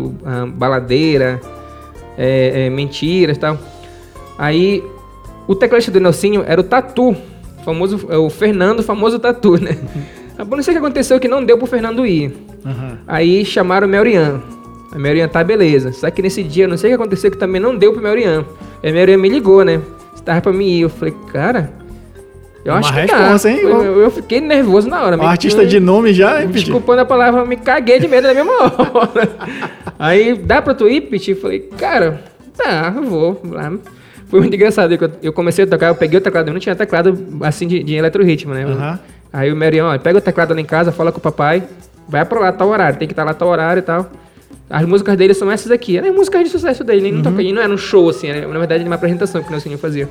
[0.55, 1.39] Baladeira,
[2.17, 3.57] é, é, Mentiras e tal.
[4.37, 4.83] Aí,
[5.47, 7.15] o teclista do Nelsinho era o Tatu,
[7.65, 9.77] famoso, é o Fernando, famoso Tatu, né?
[10.33, 10.57] Uhum.
[10.57, 12.33] Não sei o que aconteceu que não deu pro Fernando ir.
[12.65, 12.97] Uhum.
[13.07, 14.41] Aí chamaram o Meurian.
[14.91, 15.91] A Meurian tá beleza.
[15.91, 18.43] Só que nesse dia, não sei o que aconteceu que também não deu pro Meurian.
[18.81, 19.79] Aí a Meurian me ligou, né?
[20.15, 20.81] Estava pra mim ir.
[20.81, 21.71] Eu falei, cara,
[22.65, 23.55] Eu Uma acho que responsa, dá.
[23.55, 23.61] hein?
[23.61, 25.17] Eu, eu fiquei nervoso na hora.
[25.17, 26.47] Um me- artista de nome já, hein?
[26.47, 29.29] Desculpando a palavra, eu me caguei de medo na mesma hora.
[29.99, 31.09] Aí, dá pra tu ir?
[31.27, 32.21] Eu falei, cara,
[32.57, 33.41] tá, eu vou.
[33.43, 33.73] Lá.
[34.29, 34.97] Foi muito engraçado.
[35.21, 37.95] Eu, comecei a tocar, eu peguei o teclado, eu não tinha teclado assim de, de
[37.95, 38.63] eletrorritmo, né?
[38.63, 38.99] Aham.
[39.31, 41.63] Aí o Marion, olha, pega o teclado lá em casa, fala com o papai,
[42.07, 44.09] vai pra lá, tal horário, tem que estar lá tal horário e tal.
[44.69, 45.97] As músicas dele são essas aqui.
[45.97, 48.47] Eram músicas de sucesso dele, ele não, toca, ele não era um show, assim, era,
[48.47, 50.07] na verdade era uma apresentação que o Nelsinho fazia.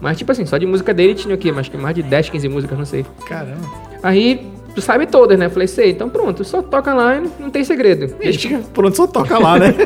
[0.00, 1.52] Mas, tipo assim, só de música dele tinha o quê?
[1.56, 3.04] Acho que mais de 10, 15 músicas, não sei.
[3.26, 3.60] Caramba.
[4.02, 5.48] Aí, tu sabe todas, né?
[5.48, 8.14] Falei, sei, então pronto, só toca lá e não, tem segredo.
[8.20, 9.74] Ixi, pronto, só toca lá, né?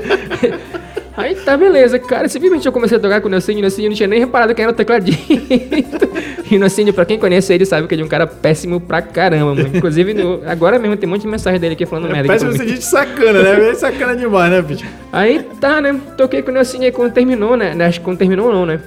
[1.16, 1.96] Aí tá, beleza.
[1.96, 4.52] Cara, simplesmente eu comecei a tocar com o Nelsinho, o Nelsinho não tinha nem reparado
[4.52, 5.16] que era o tecladinho.
[6.50, 9.00] e o Nelsinho, pra quem conhece ele, sabe que ele é um cara péssimo pra
[9.00, 9.70] caramba, mano.
[9.76, 12.18] Inclusive, no- agora mesmo tem um monte de mensagem dele aqui falando merda.
[12.20, 13.54] aqui Parece pra você de sacana, né?
[13.54, 14.84] Bem sacana demais, né, Pete?
[15.12, 15.94] Aí tá, né?
[16.16, 17.76] Toquei com o Nelsinho aí quando terminou, né?
[17.86, 18.80] Acho que quando terminou não, né?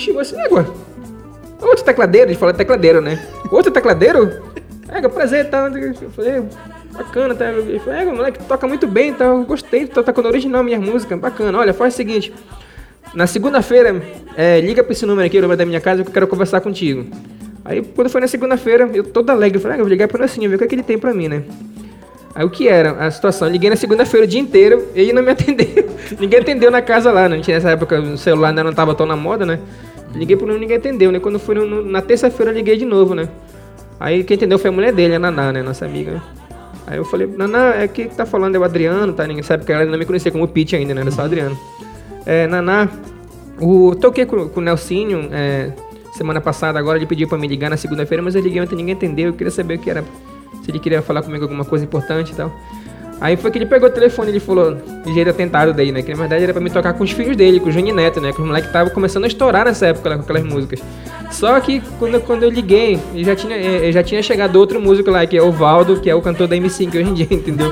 [0.00, 0.66] Chegou assim, égua.
[1.60, 3.22] Outro tecladeiro, ele falou tecladeiro, né?
[3.50, 4.42] Outro tecladeiro?
[4.88, 5.68] Égua, prazer, tá?
[5.68, 6.42] Eu falei,
[6.90, 7.52] bacana, tá?
[7.52, 9.26] Ele falou, égua, moleque, toca muito bem, tá?
[9.26, 11.58] Eu gostei, tá tocando original minha música, bacana.
[11.58, 12.32] Olha, faz o seguinte.
[13.12, 14.02] Na segunda-feira,
[14.36, 16.62] é, liga pra esse número aqui, o número da minha casa, que eu quero conversar
[16.62, 17.04] contigo.
[17.62, 20.48] Aí, quando foi na segunda-feira, eu todo alegre, falei, ah, eu vou ligar pro Nelsinho,
[20.48, 21.42] ver o que, é que ele tem pra mim, né?
[22.34, 23.48] Aí o que era a situação?
[23.48, 25.90] Eu liguei na segunda-feira o dia inteiro, ele não me atendeu.
[26.18, 27.42] ninguém atendeu na casa lá, né?
[27.46, 29.58] Nessa época, o celular ainda não tava tão na moda, né?
[30.14, 31.20] Liguei pro número ninguém atendeu, né?
[31.20, 33.28] Quando fui no- na terça-feira liguei de novo, né?
[33.98, 35.62] Aí quem entendeu foi a mulher dele, a Naná, né?
[35.62, 36.12] Nossa amiga.
[36.12, 36.22] né?
[36.86, 39.26] Aí eu falei, Naná, é que tá falando é o Adriano, tá?
[39.26, 41.02] Ninguém sabe que ela não me conhecia como Pete ainda, né?
[41.02, 41.56] Era só Adriano.
[42.26, 42.88] É, Naná,
[43.60, 45.70] o, toquei com, com o Nelsinho é,
[46.12, 48.94] semana passada, agora ele pediu pra me ligar na segunda-feira, mas eu liguei ontem ninguém
[48.94, 49.26] entendeu.
[49.28, 50.02] Eu queria saber o que era,
[50.64, 52.50] se ele queria falar comigo alguma coisa importante e tal.
[53.20, 56.02] Aí foi que ele pegou o telefone e falou, de jeito atentado daí, né?
[56.02, 58.20] Que na verdade era pra me tocar com os filhos dele, com o Juni Neto,
[58.20, 58.32] né?
[58.32, 60.80] Que os moleques estavam começando a estourar nessa época lá, com aquelas músicas.
[61.30, 65.26] Só que quando, quando eu liguei, já tinha, eh, já tinha chegado outro músico lá,
[65.26, 67.70] que é o Valdo, que é o cantor da M5 hoje em dia, entendeu?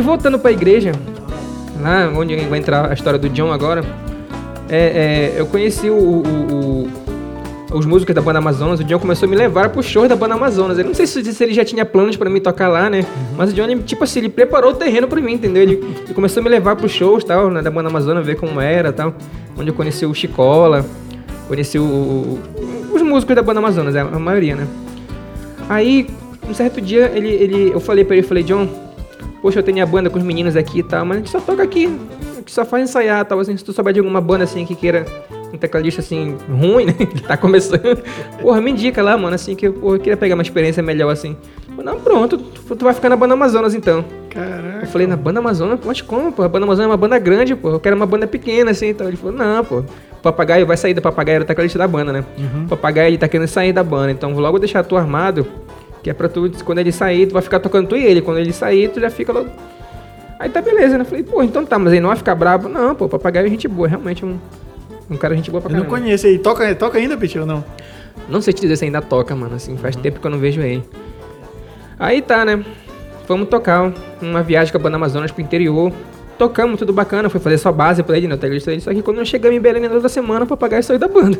[0.00, 0.92] Aí voltando pra igreja,
[1.78, 3.84] lá onde vai entrar a história do John agora,
[4.66, 6.88] é, é, eu conheci o, o-
[7.70, 10.16] o- os músicos da banda Amazonas, o John começou a me levar pro show da
[10.16, 10.78] banda Amazonas.
[10.78, 13.04] Eu não sei se, se ele já tinha planos pra mim tocar lá, né?
[13.36, 15.62] Mas o John, ele, tipo assim, ele preparou o terreno pra mim, entendeu?
[15.62, 18.58] Ele, ele começou a me levar pros shows tal, né, da banda Amazonas, ver como
[18.58, 19.12] era tal.
[19.58, 20.82] Onde eu conheci o Chicola,
[21.46, 24.66] conheci os músicos da banda Amazonas, a, a maioria, né?
[25.68, 26.06] Aí,
[26.48, 28.66] um certo dia, ele, ele, eu falei pra ele, falei, John,
[29.40, 31.40] poxa, eu tenho a banda com os meninos aqui e tal, mas a gente só
[31.40, 34.20] toca aqui, a gente só faz ensaiar e tal, assim, se tu souber de alguma
[34.20, 35.06] banda assim que queira
[35.52, 38.02] um tecladista assim, ruim, né, que tá começando,
[38.40, 41.10] porra, me indica lá, mano, assim, que eu, porra, eu queria pegar uma experiência melhor,
[41.10, 41.36] assim.
[41.76, 44.04] Eu não, pronto, tu, tu vai ficar na banda Amazonas, então.
[44.28, 44.80] Caraca.
[44.82, 45.80] Eu falei, na banda Amazonas?
[45.82, 46.42] Mas como, pô?
[46.42, 47.70] A banda Amazonas é uma banda grande, pô.
[47.70, 48.88] Eu quero uma banda pequena, assim.
[48.88, 49.78] Então ele falou, não, pô.
[49.78, 52.24] O papagaio vai sair do papagaio, era o tecladista da banda, né?
[52.66, 54.12] O papagaio, ele tá querendo sair da banda.
[54.12, 55.46] Então vou logo deixar tu armado,
[56.02, 58.22] que é pra tu, quando ele sair, tu vai ficar tocando tu e ele.
[58.22, 59.48] Quando ele sair, tu já fica logo...
[60.38, 61.02] Aí tá beleza, né?
[61.02, 62.68] Eu falei, pô, então tá, mas ele não vai ficar bravo.
[62.68, 64.38] Não, pô, papagaio é gente boa, realmente um,
[65.10, 66.00] um cara gente boa pra Eu não caramba.
[66.00, 66.38] conheço aí.
[66.38, 67.62] Toca, toca ainda, Pete, ou não?
[68.28, 70.62] Não sei te dizer se ainda toca, mano, assim, faz tempo que eu não vejo
[70.62, 70.82] ele.
[71.98, 72.64] Aí tá, né?
[73.26, 75.92] Fomos tocar uma viagem com a banda Amazonas pro interior.
[76.38, 78.36] Tocamos, tudo bacana, foi fazer só base pra ele, né?
[78.36, 78.80] teclista dele.
[78.80, 81.38] Só que quando nós chegamos em Belém na outra semana, o papagaio saiu da banda.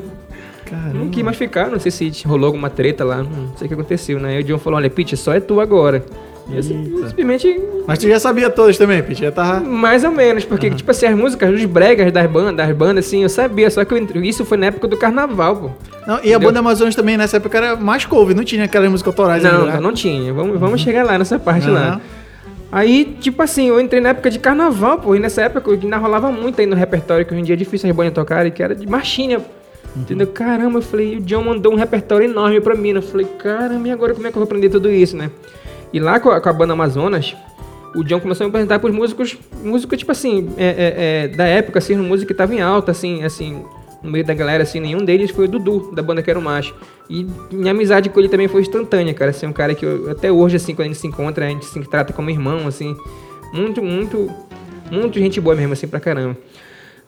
[0.70, 0.94] Caramba.
[0.94, 3.74] Não quis mais ficar, não sei se rolou alguma treta lá, não sei o que
[3.74, 4.36] aconteceu, né?
[4.36, 6.04] Aí o John falou, olha, Pete, só é tu agora.
[6.48, 9.22] E eu simplesmente Mas tu já sabia todas também, Pete?
[9.22, 9.60] Já tava...
[9.60, 13.22] mais ou menos, porque, tipo assim, as músicas, os bregas das bandas, das bandas, assim,
[13.22, 15.70] eu sabia, só que eu isso foi na época do carnaval, pô.
[16.06, 16.40] Não, e a Entendeu?
[16.40, 18.34] banda Amazonas também, nessa época, era mais cover.
[18.34, 19.80] Não tinha aquelas músicas autorais Não, ainda, né?
[19.80, 20.32] não tinha.
[20.32, 21.88] Vamos, vamos chegar lá nessa parte lá.
[21.88, 22.00] Aham.
[22.72, 26.30] Aí, tipo assim, eu entrei na época de carnaval, pô, e nessa época ainda rolava
[26.30, 28.74] muito aí no repertório, que hoje em dia é difícil as bandas tocarem, que era
[28.76, 29.40] de marchinha.
[29.96, 30.26] Entendeu?
[30.28, 32.92] Caramba, eu falei, o John mandou um repertório enorme pra mim.
[32.92, 32.98] né?
[32.98, 35.30] Eu falei, caramba, e agora como é que eu vou aprender tudo isso, né?
[35.92, 37.34] E lá com a, com a banda Amazonas,
[37.94, 41.46] o John começou a me apresentar pros músicos, músicos, tipo assim, é, é, é, da
[41.46, 43.64] época, assim, música que tava em alta, assim, assim,
[44.02, 46.74] no meio da galera, assim, nenhum deles foi o Dudu, da banda Quero Macho.
[47.08, 50.30] E minha amizade com ele também foi instantânea, cara, assim, um cara que eu, até
[50.30, 52.96] hoje, assim, quando a gente se encontra, a gente se trata como irmão, assim,
[53.52, 54.30] muito, muito,
[54.90, 56.36] muito gente boa mesmo, assim, pra caramba.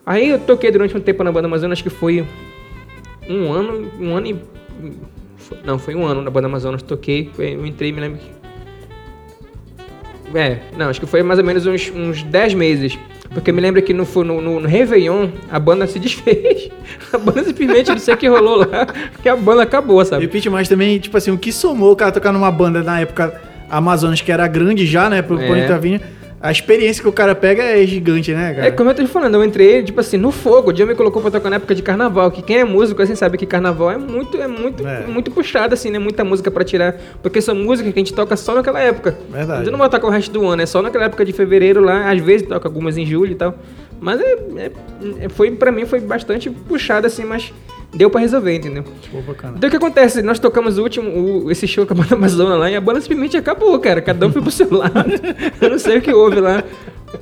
[0.05, 2.25] Aí eu toquei durante um tempo na banda Amazonas, que foi
[3.29, 4.35] um ano, um ano e...
[5.65, 8.31] Não, foi um ano na banda Amazonas, toquei, foi- eu entrei, me lembro que...
[10.37, 12.97] É, não, acho que foi mais ou menos uns, uns 10 meses.
[13.33, 16.69] Porque me lembra que no, no, no, no Réveillon a banda se desfez.
[17.11, 18.87] A banda simplesmente não sei o que rolou lá,
[19.21, 20.23] que a banda acabou, sabe?
[20.23, 22.81] E o Pitch mais também, tipo assim, o que somou o cara tocar numa banda
[22.83, 25.21] na época Amazonas, que era grande já, né?
[25.21, 25.45] Pro É.
[25.47, 26.01] Planeta Vinha.
[26.43, 28.67] A experiência que o cara pega é gigante, né, cara?
[28.67, 30.71] É como eu tô te falando, eu entrei, tipo assim, no fogo.
[30.71, 32.29] O dia me colocou pra tocar na época de carnaval.
[32.31, 35.07] Que quem é músico, assim, sabe que carnaval é muito, é muito, É.
[35.07, 35.99] muito puxado, assim, né?
[35.99, 36.97] Muita música pra tirar.
[37.21, 39.17] Porque são músicas que a gente toca só naquela época.
[39.31, 39.61] Verdade.
[39.61, 41.79] A gente não vai tocar o resto do ano, é só naquela época de fevereiro
[41.79, 42.11] lá.
[42.11, 43.55] Às vezes toca algumas em julho e tal.
[44.01, 44.71] Mas é, é-
[45.21, 47.53] é- foi, pra mim foi bastante puxado, assim, mas
[47.93, 48.83] deu pra resolver, entendeu?
[49.11, 49.55] Pô, bacana.
[49.57, 50.21] Então o que acontece?
[50.21, 51.09] Nós tocamos o último,
[51.45, 54.01] o- esse show com a banda Amazona lá e a banda simplesmente acabou, cara.
[54.01, 54.93] Cada um foi pro seu lado.
[55.61, 56.63] Eu não sei o que houve lá.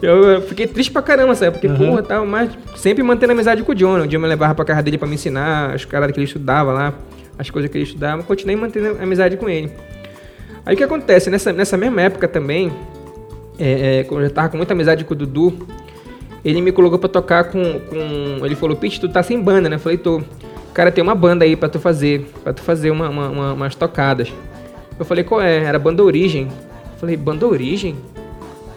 [0.01, 1.51] Eu, eu fiquei triste pra caramba, sabe?
[1.59, 3.99] Porque, porra, tal, mas sempre mantendo amizade com o John.
[3.99, 6.71] O John me levava pra casa dele pra me ensinar as paradas que ele estudava
[6.71, 6.93] lá,
[7.37, 8.23] as coisas que ele estudava.
[8.23, 9.69] Continuei mantendo amizade com ele.
[10.65, 11.29] Aí o que acontece?
[11.29, 12.71] Nessa, nessa mesma época também,
[13.59, 15.67] é, é, quando eu já tava com muita amizade com o Dudu,
[16.45, 17.61] ele me colocou pra tocar com.
[17.81, 19.75] com ele falou, Pete, tu tá sem banda, né?
[19.75, 20.21] Eu falei, tô.
[20.73, 22.29] Cara, tem uma banda aí pra tu fazer.
[22.43, 24.31] Pra tu fazer uma, uma- uma- umas tocadas.
[24.97, 25.63] Eu falei, qual é?
[25.63, 26.43] Era Banda Origem.
[26.93, 27.95] Eu falei, Banda Origem?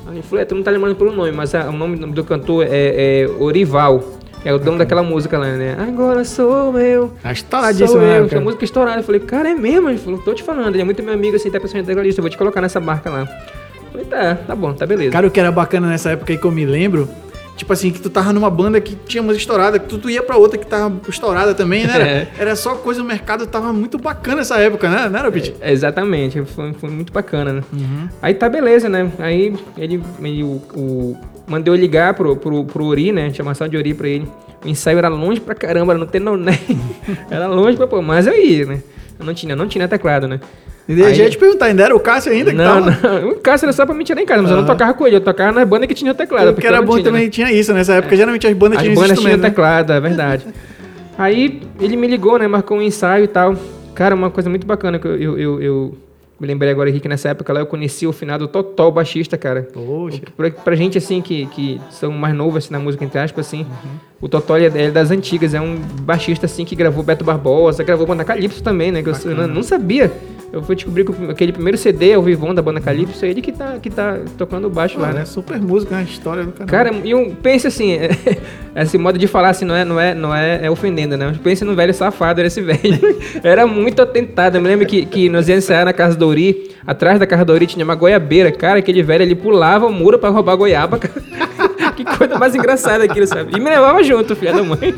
[0.06, 2.24] Aí ele falou, é, tu não tá lembrando pelo nome, mas a- o nome do
[2.24, 4.02] cantor é, é Orival.
[4.44, 5.74] É o dono daquela música lá, né?
[5.78, 7.12] Agora sou eu.
[7.22, 8.24] Tá estouradíssimo, Sou né, eu.
[8.24, 8.40] Essa cara?
[8.44, 8.98] música estourada.
[9.00, 9.88] Eu falei, cara, é mesmo?
[9.88, 10.74] Ele falou, tô te falando.
[10.74, 11.94] Ele é muito meu amigo, assim, tá pensando em.
[12.10, 13.20] Eu vou te colocar nessa marca lá.
[13.20, 15.12] Eu falei, tá, tá bom, tá beleza.
[15.12, 17.08] Cara, o que era bacana nessa época aí que eu me lembro,
[17.56, 20.22] tipo assim, que tu tava numa banda que tinha música estourada, que tu, tu ia
[20.22, 21.94] pra outra que tava estourada também, né?
[21.94, 22.28] Era, É.
[22.38, 25.08] era só coisa, o mercado tava muito bacana nessa época, né?
[25.08, 25.32] Não era?
[25.60, 27.62] É, exatamente, foi, foi muito bacana, né?
[27.72, 28.08] Uhum.
[28.20, 29.10] Aí tá beleza, né?
[29.18, 33.32] Aí ele, ele o, o- mandou eu ligar pro, pro, pro Ori, né?
[33.32, 34.26] Chamação de Ori pra ele.
[34.64, 36.58] O ensaio era longe pra caramba, era no Tenoné.
[37.30, 38.82] era longe pra pô, mas eu ia, né?
[39.18, 40.40] Eu não tinha, não tinha teclado, né?
[40.86, 43.20] Eu Aí- já ia te perguntar, ainda era o Cássio ainda que Não, tava?
[43.20, 43.28] não.
[43.30, 44.72] O Cássio era só pra me tirar em casa, mas eu não Aham.
[44.72, 46.52] tocava com ele, eu tocava na banda que tinha teclado.
[46.52, 47.30] Porque era bom tinha, também, né?
[47.30, 48.14] tinha isso nessa época.
[48.14, 49.48] Geralmente as bandas As tinham bandas tinham instrumento, né?
[49.48, 50.44] teclado, é verdade.
[51.16, 52.46] Aí ele me ligou, né?
[52.46, 53.54] Marcou um ensaio e tal.
[53.94, 55.94] Cara, uma coisa muito bacana que eu, eu, eu, eu
[56.40, 59.68] me lembrei agora aqui que nessa época lá eu conheci o finado Totó, baixista, cara.
[59.72, 60.20] Poxa.
[60.36, 63.60] Pra, pra gente, assim, que, que são mais novos assim, na música, entre aspas, assim,
[63.60, 63.90] Uhum.
[64.22, 67.24] o Totó ele é, ele é das antigas, é um baixista, assim, que gravou Beto
[67.24, 69.00] Barbosa, gravou Banda Calypso também, né?
[69.02, 70.10] Que eu, eu não sabia.
[70.54, 73.42] Eu fui descobrir que o- aquele primeiro CD, ao vivão da Banda Calypso, é ele
[73.42, 75.22] que tá, que tá tocando baixo lá, Pô, né?
[75.22, 76.04] é super música, né?
[76.08, 76.68] História do canal.
[76.68, 77.98] Cara, e um, pense assim,
[78.76, 81.26] esse modo de falar assim não é, não é, não é, é ofendendo, né?
[81.26, 82.78] Mas pense no velho safado, era esse velho.
[83.42, 84.56] Era muito atentado.
[84.56, 87.44] Eu me lembro que, que nós íamos ensaiar na casa do Uri, atrás da casa
[87.44, 88.52] do Uri tinha uma goiabeira.
[88.52, 90.98] Cara, aquele velho, ele pulava o muro pra roubar goiaba.
[90.98, 91.14] cara.
[91.96, 93.56] que coisa mais engraçada aquilo, sabe?
[93.56, 94.94] E me levava junto, filha da mãe.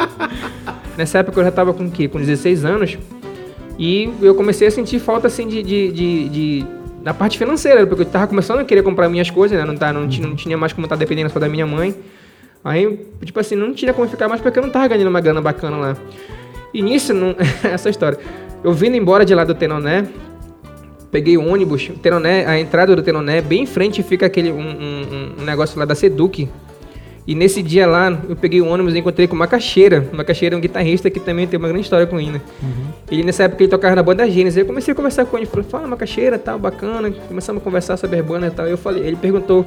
[0.99, 2.09] Nessa época eu já tava com o quê?
[2.09, 2.99] Com 16 anos.
[3.79, 5.63] E eu comecei a sentir falta, assim, de...
[5.63, 6.67] de, de, de-
[7.07, 9.65] da parte financeira, porque eu tava começando a querer comprar minhas coisas, né?
[9.65, 11.95] Não, tá, não, tinha, não tinha mais como estar dependendo só da minha mãe.
[12.65, 15.41] Aí, tipo assim, não tinha como ficar mais porque eu não tava ganhando uma grana
[15.41, 15.97] bacana lá.
[16.75, 17.37] E nisso, não...
[17.63, 18.19] essa história.
[18.65, 20.09] Eu vindo embora de lá do Tenoné,
[21.13, 25.33] peguei o ônibus, Tenoné, a entrada do Tenoné, bem em frente fica aquele um, um-
[25.43, 26.49] um negócio lá da Seduc.
[27.27, 30.09] E nesse dia lá, eu peguei o ônibus e encontrei com uma caixeira.
[30.13, 32.41] Uma caixeira é um guitarrista que também tem uma grande história com o Ina.
[33.11, 34.57] Ele nessa época ele tocava na banda Gênesis.
[34.57, 37.11] Aí eu comecei a conversar com ele, falou, fala macaxeira, tal, bacana.
[37.11, 38.67] Começamos a conversar sobre as bandas e tal.
[38.69, 39.67] Eu falei, ele perguntou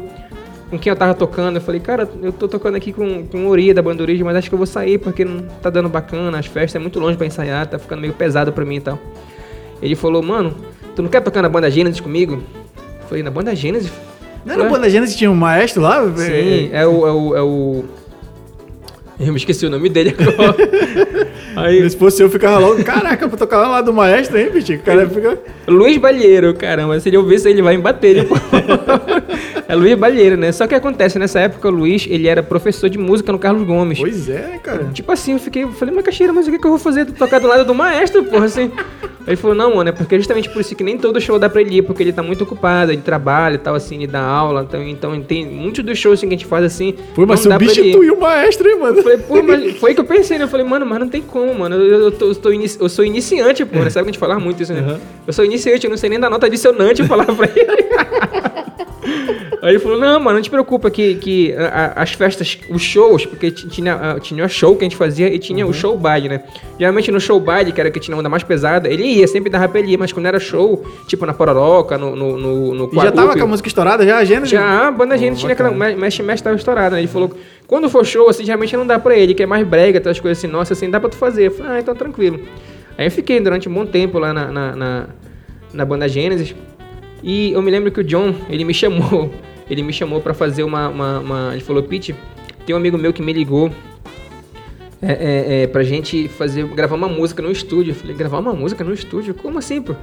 [0.70, 1.58] com quem eu tava tocando.
[1.58, 4.38] Eu falei, cara, eu tô tocando aqui com, com o Ori da banda Origem, mas
[4.38, 7.18] acho que eu vou sair porque não tá dando bacana, as festas é muito longe
[7.18, 8.98] pra ensaiar, tá ficando meio pesado pra mim e tal.
[9.82, 10.56] Ele falou, mano,
[10.96, 12.42] tu não quer tocar na banda Gênesis comigo?
[13.02, 13.92] Eu falei, na banda Gênesis?
[14.50, 16.02] Não era a banda Gênesis tinha um maestro lá?
[16.16, 17.86] Sim, é o, é o, é o...
[19.28, 20.56] Eu me esqueci o nome dele agora.
[21.56, 24.70] Aí, Se fosse eu, ficava logo, caraca, pra tocar lá do maestro, hein, Pitch?
[24.70, 25.38] O cara fica...
[25.68, 28.18] Luiz Balheiro, caramba, se ele ouvir isso, ele vai me bater.
[28.18, 28.30] Ele...
[29.68, 30.52] é Luiz Balheiro, né?
[30.54, 34.00] Só que acontece, nessa época, o Luiz, ele era professor de música no Carlos Gomes.
[34.00, 34.86] Pois é, cara.
[34.94, 37.06] Tipo assim, eu fiquei, eu falei, mas Caixeira, mas o que, que eu vou fazer?
[37.08, 38.72] Tocar do lado do maestro, porra, assim.
[39.30, 41.50] Aí ele falou, não, mano, é porque justamente por isso que nem todo show dá
[41.50, 44.22] pra ele ir, porque ele tá muito ocupado, ele trabalha e tal, assim, ele dá
[44.22, 46.96] aula, então, então tem muitos dos shows assim, que a gente faz assim.
[47.14, 49.04] Pô, mas não dá substituiu o maestro, hein, mano?
[49.14, 50.44] Eu falei, pô, mas foi que eu pensei, né?
[50.44, 51.76] Eu falei, mano, mas não tem como, mano.
[51.76, 53.90] Eu, eu, tô- eu tô inici- eu sou iniciante, pô, né?
[53.90, 54.82] Sabe que a gente fala muito isso, né?
[54.82, 55.00] Uhum.
[55.28, 57.90] Eu sou iniciante, eu não sei nem da nota adicionante, eu falava pra ele.
[59.62, 62.82] Aí ele falou, não, mano, não te preocupa que, que a- a- as festas, os
[62.82, 65.72] shows, porque ti- tinha, a- tinha o show que a gente fazia e tinha Uhum.
[65.72, 66.44] o show baile, né?
[66.80, 69.50] Geralmente no show baile, que era que tinha uma onda mais pesada, ele ia, sempre
[69.50, 72.90] dava pra ele ir, mas quando era show, tipo na Pororoca, no, no, no, no
[73.04, 74.50] já tava com a música estourada já, a Gênesis?
[74.50, 75.72] já, a banda gente tinha aquela.
[75.72, 77.02] Mexe, mexe, tava estourada, né?
[77.02, 77.32] Ele falou.
[77.68, 80.38] Quando for show, assim, geralmente não dá pra ele, que é mais brega, outras coisas
[80.40, 81.48] assim, nossa, assim, dá pra tu fazer.
[81.48, 82.40] Eu falei, ah, então tranquilo.
[82.98, 85.06] Aí eu fiquei durante um bom tempo lá na, na, na,
[85.74, 86.56] na banda Gênesis.
[87.22, 89.32] E eu me lembro que o John, ele me chamou.
[89.70, 90.90] Ele me chamou pra fazer uma.
[90.90, 92.16] uma, uma- ele falou, Pete,
[92.66, 93.70] Tem um amigo meu que me ligou
[95.00, 97.92] é, é, é, pra gente fazer, gravar uma música no estúdio.
[97.92, 99.34] Eu falei, gravar uma música no estúdio?
[99.36, 99.94] Como assim, pô?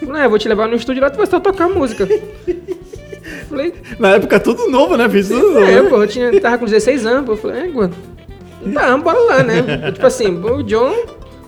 [0.00, 2.06] Eu falei, é, eu vou te levar no estúdio lá, tu vai só tocar música.
[3.50, 5.08] falei, Na época tudo novo, né?
[5.08, 5.66] Fiz tudo novo.
[5.66, 7.32] É, pô, eu tinha, tava com 16 anos, pô.
[7.32, 9.90] Eu falei, é, tá, bora lá, né?
[9.92, 10.94] tipo assim, o John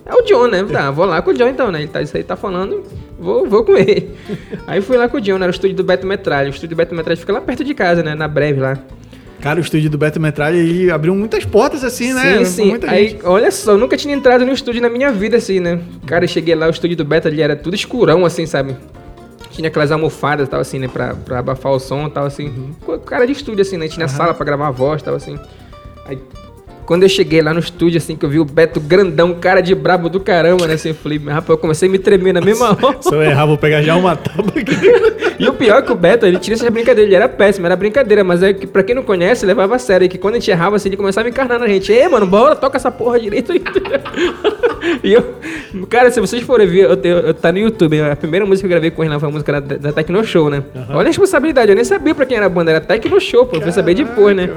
[0.05, 0.63] é o John, né?
[0.65, 1.79] Tá, vou lá com o John então, né?
[1.79, 2.83] Ele tá, isso aí tá falando,
[3.19, 4.09] vou, vou com ele.
[4.65, 5.45] Aí fui lá com o John, né?
[5.45, 6.47] Era o estúdio do Beto Metralha.
[6.47, 8.15] O estúdio do Beto Metralha fica lá perto de casa, né?
[8.15, 8.77] Na breve lá.
[9.41, 12.43] Cara, o estúdio do Beto Metralha ele abriu muitas portas, assim, né?
[12.43, 12.79] Sim, sim.
[12.87, 13.25] Aí, gente.
[13.25, 15.79] olha só, eu nunca tinha entrado no estúdio na minha vida, assim, né?
[16.05, 18.75] Cara, eu cheguei lá, o estúdio do Beto ali era tudo escurão, assim, sabe?
[19.51, 20.89] Tinha aquelas almofadas e tal, assim, né?
[20.89, 22.47] Pra, pra abafar o som e tal, assim.
[22.87, 22.99] Uhum.
[22.99, 23.87] Cara de estúdio, assim, né?
[23.87, 25.39] Tinha sala pra gravar a voz e tal, assim.
[26.05, 26.17] Aí,
[26.89, 29.75] quando eu cheguei lá no estúdio, assim, que eu vi o Beto grandão, cara de
[29.75, 30.73] brabo do caramba, né?
[30.73, 32.97] Assim, eu falei, rapaz, eu comecei a me tremer na mesma hora.
[32.99, 34.73] Se eu errar, vou pegar já uma tábua aqui.
[35.39, 37.73] E o pior é que o Beto, ele tira essas brincadeiras, ele era péssimo, era
[37.73, 40.51] brincadeira, mas é que pra quem não conhece, levava a sério, que quando a gente
[40.51, 41.93] errava, assim, ele começava a encarnar na gente.
[41.93, 43.61] Ei, mano, bora, toca essa porra direito aí.
[45.01, 45.35] e eu,
[45.87, 48.73] cara, se vocês forem ver, eu, tenho, eu tá no YouTube, a primeira música que
[48.73, 50.61] eu gravei com ele lá foi a música da, da Tecno Show, né?
[50.89, 53.57] Olha a responsabilidade, eu nem sabia pra quem era a banda, era Tecno Show, pô,
[53.57, 54.49] eu fui saber depois, né?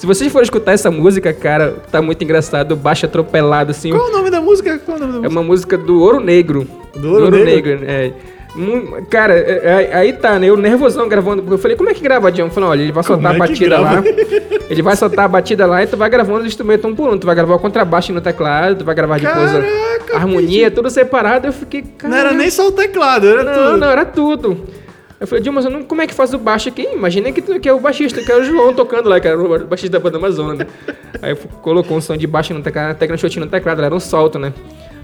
[0.00, 3.90] Se vocês forem escutar essa música, cara, tá muito engraçado, baixo atropelado, assim.
[3.90, 4.78] Qual o nome da música?
[4.78, 5.38] Qual o nome da É música?
[5.40, 6.66] uma música do Ouro Negro.
[6.96, 7.80] Do Ouro Negro?
[7.86, 8.10] é.
[8.56, 10.46] Hum, Cara, é- é- aí tá, né?
[10.48, 11.44] Eu nervosão gravando.
[11.52, 12.44] Eu falei, como é que grava, John?
[12.46, 14.02] Eu falei, olha, ele vai soltar a Como é que batida lá.
[14.70, 17.18] Ele vai soltar a batida lá e tu vai gravando os instrumentos um por um.
[17.18, 19.62] Tu vai gravar o contrabaixo no teclado, tu vai gravar depois a-
[20.14, 21.46] a harmonia, tudo separado.
[21.48, 23.76] Eu fiquei, Não era nem só o teclado, era Não, tudo.
[23.78, 24.60] não, era tudo.
[25.20, 26.88] Eu falei, Dilma, não- como é que faz o baixo aqui?
[26.94, 29.66] Imagina que, que é o baixista, que é o João tocando lá, que era o
[29.66, 30.66] baixista da banda Amazônia?
[31.20, 34.38] Aí colocou um som de baixo no teclado, até que no teclado, era um solto,
[34.38, 34.50] né?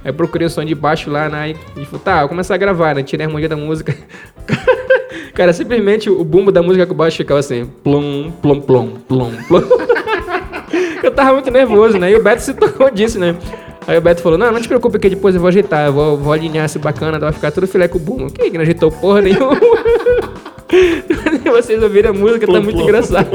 [0.02, 1.54] Aí procurei o som de baixo lá, né?
[1.76, 3.02] E falei, tá, eu começar a gravar, né?
[3.02, 3.94] Tirei a harmonia da música.
[5.34, 9.32] Cara, simplesmente o bumbo da música com o baixo ficava assim, plom, plom, plom, plom,
[9.48, 9.62] plom.
[11.02, 12.10] Eu tava muito nervoso, né?
[12.10, 13.36] E o Beto se tocou disso, né?
[13.86, 16.16] Aí o Beto falou, não, não te preocupe que depois eu vou ajeitar, eu vou,
[16.16, 18.32] vou alinhar esse bacana, vai ficar tudo filé com o bumbo.
[18.32, 19.56] Que não ajeitou porra nenhuma?
[21.52, 22.84] Vocês ouviram a música, tá Plom, muito plom.
[22.84, 23.30] engraçado.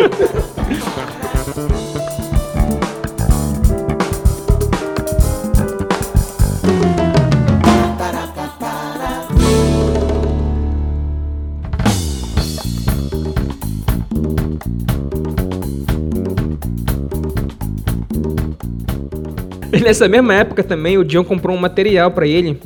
[19.73, 22.59] E nessa mesma época também, o John comprou um material pra ele.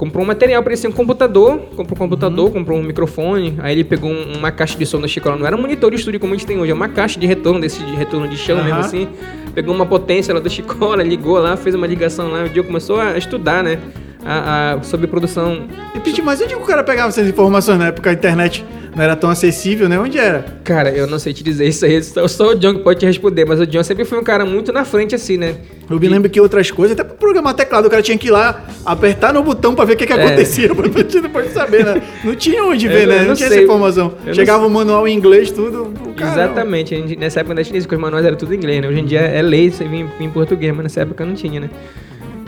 [0.00, 1.58] Comprou um material ser um computador.
[1.76, 3.58] Comprou um computador, comprou um microfone.
[3.58, 5.36] Aí ele pegou um- uma caixa de som da Chicola.
[5.36, 7.26] Não era um monitor de estúdio como a gente tem hoje, é uma caixa de
[7.26, 8.80] retorno, desse de retorno de chão mesmo Aham.
[8.80, 9.08] assim.
[9.54, 12.44] Pegou uma potência lá do Chicola, ligou lá, fez uma ligação lá.
[12.44, 13.78] O John começou a estudar, né?
[14.24, 18.08] A, a- sobre produção E, Pete, mas onde o cara pegava essas informações na época?
[18.08, 19.98] A internet não era tão acessível, né?
[19.98, 20.44] Onde era?
[20.64, 23.44] Cara, eu não sei te dizer isso aí, só, o John que pode te responder,
[23.44, 25.54] mas o John sempre foi um cara muito na frente, assim, né?
[25.88, 28.30] Eu me lembro que outras coisas, até pra programar teclado, o cara tinha que ir
[28.30, 30.24] lá, apertar no botão pra ver o que, que É.
[30.24, 32.02] acontecia, pra depois saber, né?
[32.24, 33.14] Não tinha onde Eu ver, não- né?
[33.14, 33.58] eu Não, não tinha sei.
[33.58, 34.12] essa informação.
[34.26, 35.92] Eu Chegava o manual em inglês, tudo.
[36.06, 38.52] o cara, Exatamente, a gente- nessa época ainda tinha isso, que os manuais eram tudo
[38.54, 38.88] em inglês, né?
[38.88, 41.70] Hoje em dia é lei você vir em português, mas nessa época não tinha, né?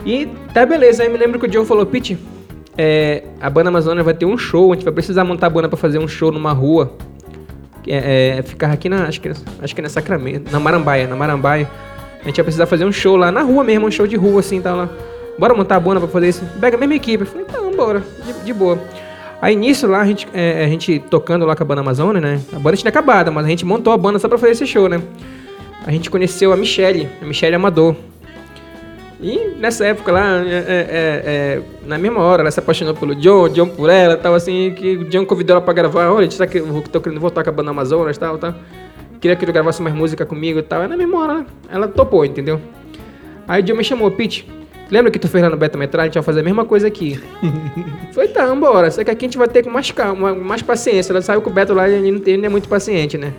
[0.05, 2.17] E tá beleza, aí me lembro que o John falou, Pete,
[2.77, 5.67] é, a banda Amazônia vai ter um show, a gente vai precisar montar a banda
[5.69, 6.93] pra fazer um show numa rua.
[7.85, 9.07] É, é, ficar aqui na.
[9.07, 11.69] Acho que, acho que é na Sacramento, na Marambaia, na Marambaia.
[12.21, 14.39] A gente vai precisar fazer um show lá na rua mesmo, um show de rua
[14.39, 14.89] assim, tá lá.
[15.37, 16.45] Bora montar a banda pra fazer isso?
[16.59, 17.23] Pega a mesma equipe.
[17.23, 18.79] Eu falei, então, bora, de, de boa.
[19.41, 22.39] Aí nisso lá, a gente, é, a gente tocando lá com a banda Amazônia, né?
[22.55, 24.87] A banda tinha acabado, mas a gente montou a banda só pra fazer esse show,
[24.87, 25.01] né?
[25.85, 27.93] A gente conheceu a Michelle, a Michelle Amador.
[29.23, 33.15] E nessa época lá, é, é, é, é, na mesma hora, ela se apaixonou pelo
[33.15, 36.45] John, John por ela, tal, assim, que o John convidou ela pra gravar, olha, tá
[36.45, 38.53] que eu tô querendo voltar com a banda Amazonas, tal, tal.
[39.21, 40.81] Queria que ele gravasse mais música comigo e tal.
[40.81, 42.59] Aí na mesma hora, ela topou, entendeu?
[43.47, 44.45] Aí o John me chamou, Pete,
[44.91, 46.03] lembra que tu fez lá no Beta Metralha?
[46.03, 47.17] A gente vai fazer a mesma coisa aqui.
[48.11, 48.91] Foi, tá, vambora.
[48.91, 51.13] Só que aqui a gente vai ter com mais calma, mais paciência.
[51.13, 53.31] Ela saiu com o Beto lá e ele não, tem, não é muito paciente, né?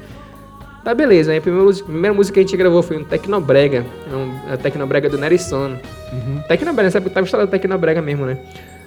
[0.85, 1.33] Tá, beleza.
[1.33, 3.85] Aí a primeira, música- a primeira música que a gente gravou foi um Tecnobrega.
[4.13, 5.79] É um, a Tecnobrega do Nery Sono.
[6.47, 7.09] Tecnobrega, sabe?
[7.11, 8.37] Tava instalado Tecnobrega mesmo, né?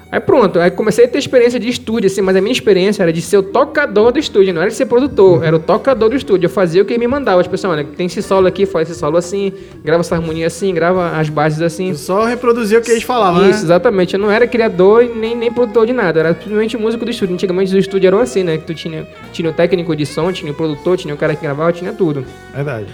[0.10, 3.12] Aí pronto, aí comecei a ter experiência de estúdio, assim, mas a minha experiência era
[3.12, 6.16] de ser o tocador do estúdio, não era de ser produtor, era o tocador do
[6.16, 6.46] estúdio.
[6.46, 7.44] Eu fazia o que ele me mandava.
[7.44, 9.52] Tipo assim, olha, tem esse solo aqui, faz esse solo assim,
[9.84, 11.94] grava essa harmonia assim, grava as bases assim.
[11.94, 13.66] Só reproduzir o que eles falavam, Isso, né?
[13.66, 14.14] exatamente.
[14.14, 16.20] Eu não era criador e nem, nem produtor de nada.
[16.20, 17.34] Eu era simplesmente músico do estúdio.
[17.34, 18.58] Antigamente os estúdios eram assim, né?
[18.58, 21.42] Que tu tinha, tinha o técnico de som, tinha o produtor, tinha o cara que
[21.42, 22.24] gravava, tinha tudo.
[22.56, 22.88] Verdade.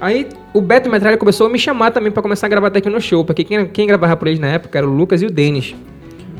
[0.00, 3.24] Aí o Beto Metralha começou a me chamar também pra começar a gravar Tecno Show.
[3.24, 5.74] Porque quem, quem gravava por eles na época era o Lucas e o Denis.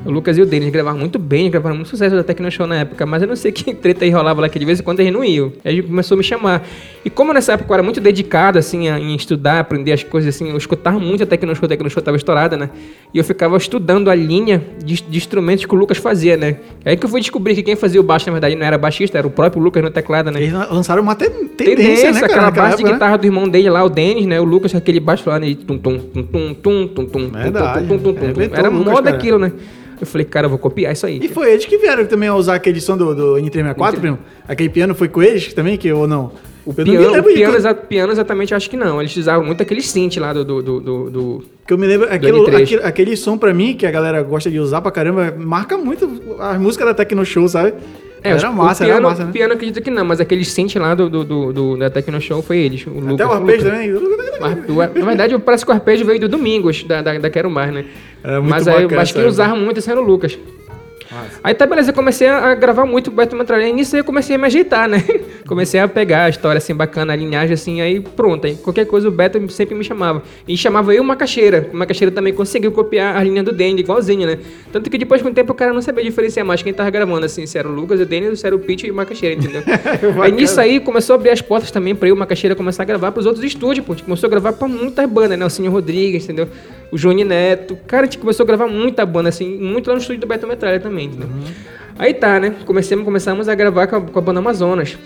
[0.05, 2.77] O Lucas e o Denis gravavam muito bem, gravaram muito sucesso da Tecno Show na
[2.77, 5.01] época, mas eu não sei que treta aí rolava lá que de vez em quando
[5.01, 5.53] eles não iam.
[5.63, 6.67] Aí começou a me chamar.
[7.05, 10.35] E como nessa época eu era muito dedicado, assim, a, em estudar, aprender as coisas,
[10.35, 12.71] assim, eu escutava muito a Tecno Show, a Tecno Show tava estourada, né?
[13.13, 16.57] E eu ficava estudando a linha de, de instrumentos que o Lucas fazia, né?
[16.85, 19.19] Aí que eu fui descobrir que quem fazia o baixo, na verdade, não era baixista,
[19.19, 20.41] era o próprio Lucas no teclado, né?
[20.41, 22.33] Eles lançaram uma te- tendência, Tendência, né, cara?
[22.33, 22.93] aquela base de época, né?
[22.95, 24.41] guitarra do irmão dele lá, o Denis, né?
[24.41, 25.55] O Lucas, aquele baixo lá, né?
[25.67, 27.87] Tum, tum, tum, tum, tum, tum, tum, Verdade.
[27.87, 29.39] tum, tum, tum, tum.
[29.39, 29.53] Né?
[30.01, 31.19] Eu falei, cara, eu vou copiar isso aí.
[31.23, 34.19] E foi eles que vieram também a usar aquele som do, do N364, primo?
[34.49, 36.33] Aquele piano foi com eles também, que ou não?
[36.65, 39.01] O Eu piano, o piano, exa- piano exatamente, acho que não.
[39.01, 40.45] Eles usavam muito aquele synth lá do...
[40.45, 42.63] do, do, do- Que eu me lembro, aquilo, N3.
[42.63, 46.09] aquele, aquele som pra mim, que a galera gosta de usar pra caramba, marca muito
[46.39, 47.75] as músicas da Tecno Show, sabe?
[48.23, 49.33] É, era massa, piano, era massa, né?
[49.33, 52.59] piano acredito que não, mas aquele synth lá do, do, do, da Tecno Show foi
[52.59, 52.87] eles.
[52.87, 53.91] O Até Lucas, o arpejo também.
[54.41, 57.73] Ar- Na verdade, parece que o arpejo veio do Domingos, da, da, da Quero Mais,
[57.73, 57.85] né?
[58.23, 60.39] Era muito Mas aí, acho que usava muito esse era o Lucas.
[61.43, 63.69] Aí tá, beleza, eu comecei a gravar muito o Beto Metralha.
[63.69, 65.03] E nisso aí eu comecei a me ajeitar, né?
[65.47, 68.47] comecei a pegar a história assim bacana, a linhagem assim, aí pronto.
[68.47, 70.23] Aí qualquer coisa o Beto sempre me chamava.
[70.47, 71.69] E chamava eu uma caixeira.
[71.73, 74.39] Uma caixeira também conseguiu copiar a linha do Dandy, igualzinho, né?
[74.73, 77.27] Tanto que depois com o tempo o cara não sabia diferenciar mais quem tava gravando,
[77.27, 79.63] assim, se era o Lucas, o Danny, se era o Pitch e uma caixeira, entendeu?
[80.23, 82.87] aí nisso aí começou a abrir as portas também pra eu, uma caixeira, começar a
[82.87, 83.93] gravar pros outros estúdios, pô.
[83.93, 85.45] A gente começou a gravar pra muitas bandas, né?
[85.45, 86.49] O Cinho Rodrigues, entendeu?
[86.91, 87.77] O Johnny Neto.
[87.87, 90.47] Cara, a gente começou a gravar muita banda, assim, muito lá no estúdio do Beto
[90.47, 91.29] Metralha também, entendeu?
[91.99, 92.55] Aí tá, né?
[92.65, 94.97] Comecemos, começamos a gravar com a, com a banda Amazonas.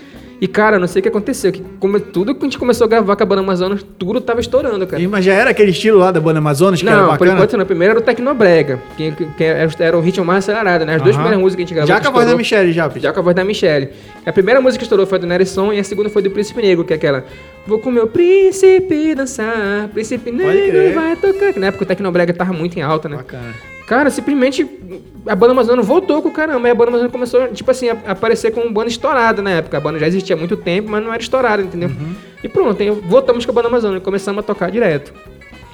[0.41, 1.51] E, cara, não sei o que aconteceu.
[1.51, 4.39] Que como, tudo que a gente começou a gravar com a banda Amazonas, tudo tava
[4.41, 5.01] estourando, cara.
[5.01, 7.33] E- Mas já era aquele estilo lá da banda Amazonas, que era Não, por bacana?
[7.33, 7.65] enquanto não.
[7.65, 10.95] Primeiro era o Tecnobrega, que, que, que era, o ritmo mais acelerado, né?
[10.95, 11.87] As duas primeiras músicas que a gente gravou.
[11.95, 13.89] Já com a voz da Michelle, já, já com a voz da Michelle.
[14.25, 16.83] A primeira música que estourou foi do Nerisson e a segunda foi do Príncipe Negro,
[16.83, 17.23] que é aquela.
[17.65, 21.53] Vou com meu príncipe dançar, príncipe negro vai tocar.
[21.53, 23.15] Que na época o Tecnobrega tava muito em alta, né?
[23.17, 23.74] Bacana.
[23.87, 24.67] Cara, simplesmente
[25.27, 26.67] a banda Amazônia voltou com o caramba.
[26.67, 29.77] E a banda Amazônia começou, tipo assim, a aparecer como banda estourada na época.
[29.77, 31.89] A banda já existia há muito tempo, mas não era estourada, entendeu?
[32.43, 35.13] E pronto, aí voltamos com a banda Amazônia e começamos a tocar direto.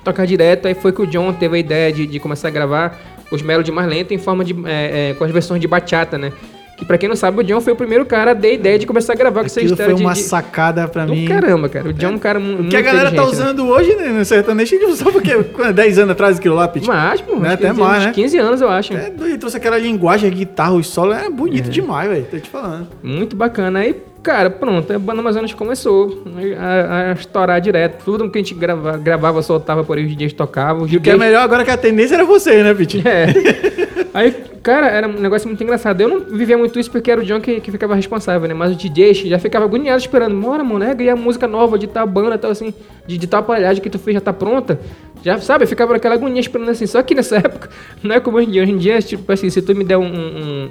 [0.04, 3.00] Tocar direto, aí foi que o John teve a ideia de, de começar a gravar
[3.32, 4.54] os melodies mais lentos em forma de.
[4.66, 6.34] é, é, com as versões de bachata, né?
[6.82, 8.80] Que pra quem não sabe, o John foi o primeiro cara a ter a ideia
[8.80, 10.20] de começar a gravar com essa Aquilo história foi uma de.
[10.20, 10.26] de...
[10.26, 11.26] sacada pra do mim.
[11.26, 11.90] caramba, cara.
[11.90, 13.28] O John é um cara mu- O muito que a galera tá né?
[13.28, 15.44] usando hoje, né, no sertanejo, ele usava o?
[15.54, 16.88] Quando- 10 anos atrás aquilo lá, Pete?
[16.88, 18.12] Mas, pô, Né, até mais, né?
[18.14, 18.94] 15 anos, eu acho.
[18.96, 22.50] É doido, trouxe aquela linguagem, a guitarra, os solos, é bonito demais, velho, tô te
[22.50, 22.88] falando.
[23.04, 23.78] Muito bacana.
[23.78, 26.24] Aí, cara, pronto, a banda Amazonas começou
[26.60, 28.04] a, a estourar direto.
[28.04, 30.82] Tudo que a gente grava, gravava, soltava por aí, os dias tocavam.
[30.86, 33.04] Os o que é melhor agora que a tendência era você, né, Pete?
[33.08, 33.28] É.
[34.14, 36.02] Aí, cara, era um negócio muito engraçado.
[36.02, 38.54] Eu não vivia muito isso porque era o John que, que ficava responsável, né?
[38.54, 40.40] Mas o DJ já ficava agoniado esperando.
[40.40, 42.74] Bora, mano, é ganhar música nova de tal banda, tal assim,
[43.08, 44.80] de, de tal aparelhagem que tu fez já tá pronta.
[45.24, 46.86] Já, sabe, eu ficava naquela agonia esperando assim.
[46.86, 47.70] Só que nessa época,
[48.04, 48.64] não é como hoje em dia.
[48.64, 50.70] Hoje em dia, tipo assim, se tu me der um- um-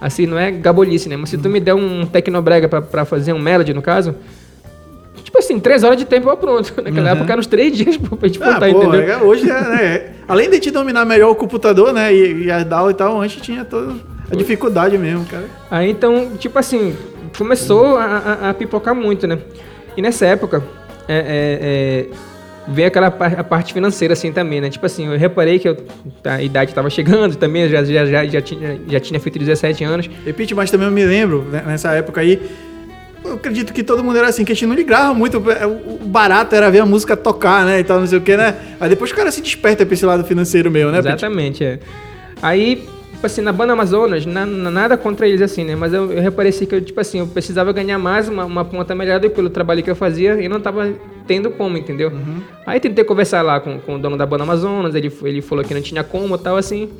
[0.00, 1.16] assim, não é gabolice, né?
[1.16, 4.14] Mas se tu me der um tecnobrega pra, pra fazer um melody, no caso.
[5.34, 6.72] Tipo assim, três horas de tempo eu pronto.
[6.80, 9.00] Naquela época eram uns três dias pra gente Ah, botar, pô, entendeu?
[9.00, 12.64] é, hoje, é, né, além de te dominar melhor o computador, né, e, e as
[12.64, 13.94] DAO e tal, antes tinha toda
[14.30, 15.46] a dificuldade mesmo, cara.
[15.68, 16.94] Aí então, tipo assim,
[17.36, 19.38] começou a, a- a pipocar muito, né?
[19.96, 20.62] E nessa época,
[21.08, 22.06] é, é, é,
[22.68, 24.70] veio aquela par- a parte financeira assim também, né?
[24.70, 25.76] Tipo assim, eu reparei que eu-
[26.24, 29.82] a idade estava chegando também, eu já, já, já, já, tinha, já tinha feito 17
[29.82, 30.08] anos.
[30.24, 32.40] Repite, mas também eu me lembro, né, nessa época aí,
[33.24, 35.98] eu acredito que todo mundo era assim, que a gente não ligava muito, é, o
[36.04, 38.54] barato era ver a música tocar, né, e tal, não sei o que, né.
[38.80, 41.08] Aí depois o cara se desperta pra esse lado financeiro meu, né, Pete?
[41.08, 41.78] Exatamente, é.
[42.42, 42.76] Aí,
[43.12, 45.74] tipo assim, na banda Amazonas, na- na- nada contra eles assim, né?
[45.74, 48.64] Mas eu, eu reparei assim que eu, tipo assim, eu precisava ganhar mais, uma, uma
[48.64, 50.92] ponta melhor do que pelo trabalho que eu fazia e não tava
[51.26, 52.12] tendo como, entendeu?
[52.66, 55.72] Aí tentei conversar lá com, com o dono da banda Amazonas, ele, ele falou que
[55.72, 56.90] não tinha como e tal, assim.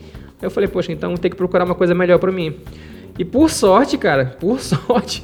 [0.40, 2.56] Aí eu falei, poxa, então ter que procurar uma coisa melhor pra mim.
[3.18, 5.22] E por sorte, cara, por sorte,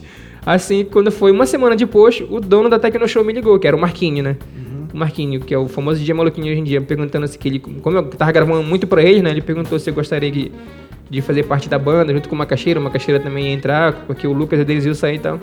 [0.55, 3.77] assim, quando foi uma semana depois, o dono da Tecno Show me ligou, que era
[3.77, 4.37] o Marquinhos, né?
[4.93, 7.59] O Marquinho, que é o famoso DJ Maluquinho hoje em dia, perguntando se que ele.
[7.59, 9.31] Como eu tava gravando muito pra ele, né?
[9.31, 10.51] Ele perguntou se eu gostaria de,
[11.09, 14.27] de fazer parte da banda, junto com uma caixeira, uma caixeira também ia entrar, porque
[14.27, 15.39] o Lucas e o Denis iam sair e tal.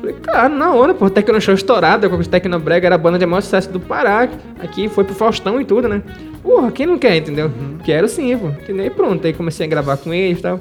[0.00, 3.24] Falei, cara, na hora, pô, Tecno Show estourada, com o Tecnobrega era a banda de
[3.24, 4.28] maior sucesso do Pará.
[4.58, 6.02] Aqui foi pro Faustão e tudo, né?
[6.42, 7.52] Porra, quem não quer, entendeu?
[7.84, 8.48] Quero sim, pô.
[8.48, 8.86] Entendeu?
[8.86, 10.58] E pronto, aí comecei a gravar com eles e tal.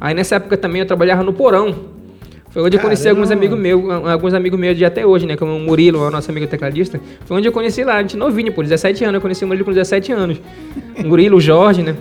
[0.00, 1.99] Aí nessa época também eu trabalhava no Porão.
[2.50, 3.20] Foi onde eu conheci Caramba.
[3.20, 5.36] alguns amigos meus, alguns amigos meus de até hoje, né?
[5.36, 7.00] Como o Murilo, o nosso amigo tecladista.
[7.24, 9.14] Foi onde eu conheci lá, a gente novinho, pô, 17 anos.
[9.14, 10.40] Eu conheci o Murilo com 17 anos.
[10.98, 11.96] O Murilo, o Jorge, né?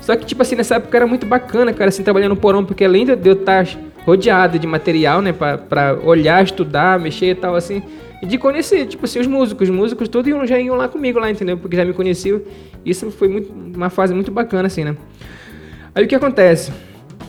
[0.00, 2.84] Só que, tipo assim, nessa época era muito bacana, cara, assim, trabalhando no porão, porque
[2.84, 3.68] além de eu estar
[4.04, 7.80] rodeado de material, né, pra, pra olhar, estudar, mexer e tal, assim,
[8.20, 11.20] e de conhecer, tipo assim, os músicos, os músicos todos iam, já iam lá comigo
[11.20, 11.56] lá, entendeu?
[11.56, 12.40] Porque já me conheciam.
[12.84, 14.96] Isso foi muito, uma fase muito bacana, assim, né?
[15.94, 16.72] Aí o que acontece?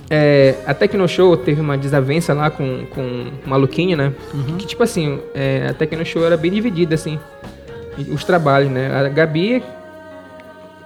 [0.10, 3.02] É, a Tecno Show teve uma desavença lá com, com
[3.46, 4.14] o Maluquinho, né?
[4.34, 4.58] Uhum.
[4.58, 7.18] Que, tipo assim, é, a Tecno Show era bem dividida, assim,
[8.12, 8.94] os trabalhos, né?
[8.94, 9.64] A Gabi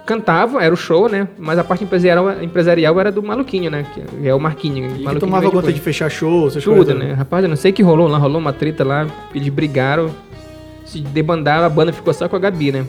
[0.06, 1.28] cantava, era o show, né?
[1.36, 3.84] Mas a parte empresarial, empresarial era do Maluquinho, né?
[3.92, 4.86] Que é o Marquinho.
[4.86, 6.96] E Maluquinho tomava conta de fechar show, essas Tudo, coisas.
[6.96, 7.12] né?
[7.12, 10.10] Rapaz, eu não sei o que rolou lá, rolou uma treta lá, eles brigaram,
[10.86, 12.86] se debandaram, a banda ficou só com a Gabi, né?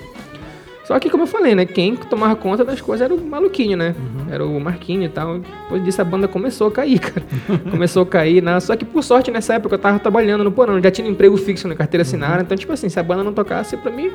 [0.90, 1.68] Só que, como eu falei, né?
[1.68, 3.94] Quem tomava conta das coisas era o maluquinho, né?
[4.28, 5.38] Era o Marquinho e tal.
[5.38, 7.24] Depois disso a banda começou a cair, cara.
[7.70, 8.42] começou a cair.
[8.42, 8.60] Né?
[8.60, 11.38] Só que, por sorte, nessa época eu tava trabalhando no porão, já tinha um emprego
[11.38, 12.42] fixo na carteira assinada.
[12.42, 14.12] Então, tipo assim, se a banda não tocasse, pra mim,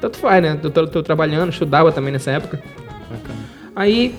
[0.00, 0.58] tanto faz, né?
[0.60, 2.60] Eu tô, tô trabalhando, estudava também nessa época.
[3.76, 4.12] Aí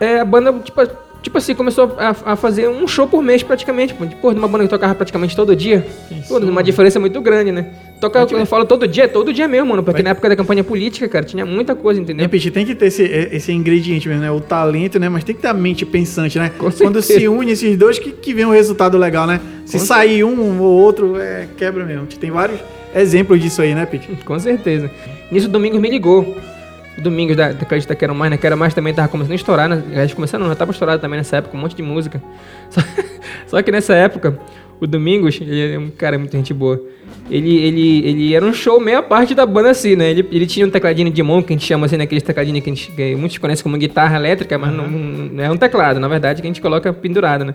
[0.00, 0.80] é, a banda, tipo,
[1.28, 3.94] tipo assim, começou a, a fazer um show por mês praticamente.
[3.94, 5.86] Pô, de uma banda que tocava praticamente todo dia.
[6.26, 7.66] Pô, uma diferença muito grande, né?
[8.00, 9.82] Toca, quando eu falo todo dia, todo dia mesmo, mano.
[9.82, 12.22] Porque Vai- na época da campanha política, cara, tinha muita coisa, entendeu?
[12.22, 14.30] Repete, tem que ter esse, esse ingrediente mesmo, né?
[14.30, 15.08] O talento, né?
[15.08, 16.48] Mas tem que ter a mente pensante, né?
[16.50, 17.20] Com Quando certeza.
[17.20, 19.40] se une esses dois, que, que vem um resultado legal, né?
[19.66, 22.06] Se Com sair um ou outro, é quebra mesmo.
[22.06, 22.58] Tem vários
[22.94, 24.08] exemplos disso aí, né, Pete?
[24.24, 24.90] Com certeza.
[25.30, 26.36] Nisso, o Domingos me ligou.
[26.98, 28.36] O Domingos da, da Acredita Quero Mais, né?
[28.36, 29.82] Quero Mais também tava começando a estourar, né?
[29.92, 32.22] Já começando, não, já tava estourado também nessa época, um monte de música.
[32.70, 32.80] Só,
[33.46, 34.38] só que nessa época,
[34.80, 36.80] o Domingos, ele é um cara muito gente boa.
[37.30, 40.10] Ele, ele, ele era um show meia parte da banda assim, né?
[40.10, 42.70] Ele, ele tinha um tecladinho de mão, que a gente chama assim, naqueles tecladinhos que,
[42.70, 46.08] a gente, que muitos conhecem como guitarra elétrica, mas não, não é um teclado, na
[46.08, 47.54] verdade, que a gente coloca pendurado, né?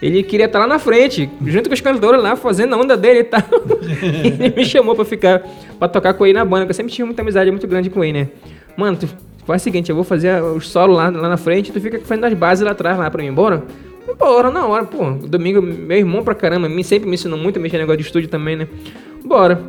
[0.00, 3.20] Ele queria estar lá na frente, junto com os cantores lá, fazendo a onda dele
[3.20, 3.42] e tal.
[4.22, 5.42] ele me chamou pra ficar,
[5.78, 8.04] pra tocar com ele na banda, porque eu sempre tive muita amizade muito grande com
[8.04, 8.28] ele, né?
[8.78, 9.08] Mano, tu
[9.44, 12.26] faz o seguinte, eu vou fazer os solos lá, lá na frente, tu fica fazendo
[12.26, 13.64] as bases lá atrás, lá pra mim, bora?
[14.16, 15.10] Bora, na hora, pô.
[15.10, 18.28] Domingo, meu irmão pra caramba, me, sempre me ensinou muito a mexer negócio de estúdio
[18.28, 18.68] também, né?
[19.24, 19.60] Bora.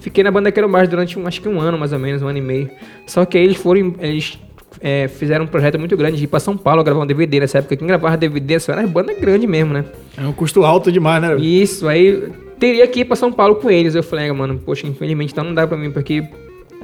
[0.00, 2.28] Fiquei na banda Quero Mais durante um, acho que um ano, mais ou menos, um
[2.28, 2.70] ano e meio.
[3.06, 4.38] Só que aí eles foram, eles
[4.82, 7.58] é, fizeram um projeto muito grande de ir pra São Paulo gravar um DVD nessa
[7.58, 7.74] época.
[7.74, 9.86] Quem gravava DVD só era banda grande mesmo, né?
[10.14, 11.36] É um custo alto demais, né?
[11.36, 13.94] Isso, aí teria que ir pra São Paulo com eles.
[13.94, 16.22] Eu falei, ah, mano, poxa, infelizmente então não dá pra mim, porque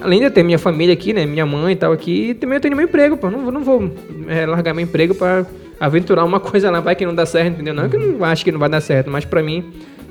[0.01, 2.61] além de eu ter minha família aqui, né, minha mãe e tal aqui, também eu
[2.61, 3.31] tenho meu emprego, pô.
[3.31, 3.91] Não, vou- não vou
[4.29, 5.47] é, largar meu emprego pra
[5.81, 7.75] aventurar uma coisa lá, vai que não dá certo, entendeu?
[7.75, 9.65] Não que eu não acho que não vai dar certo, mas pra mim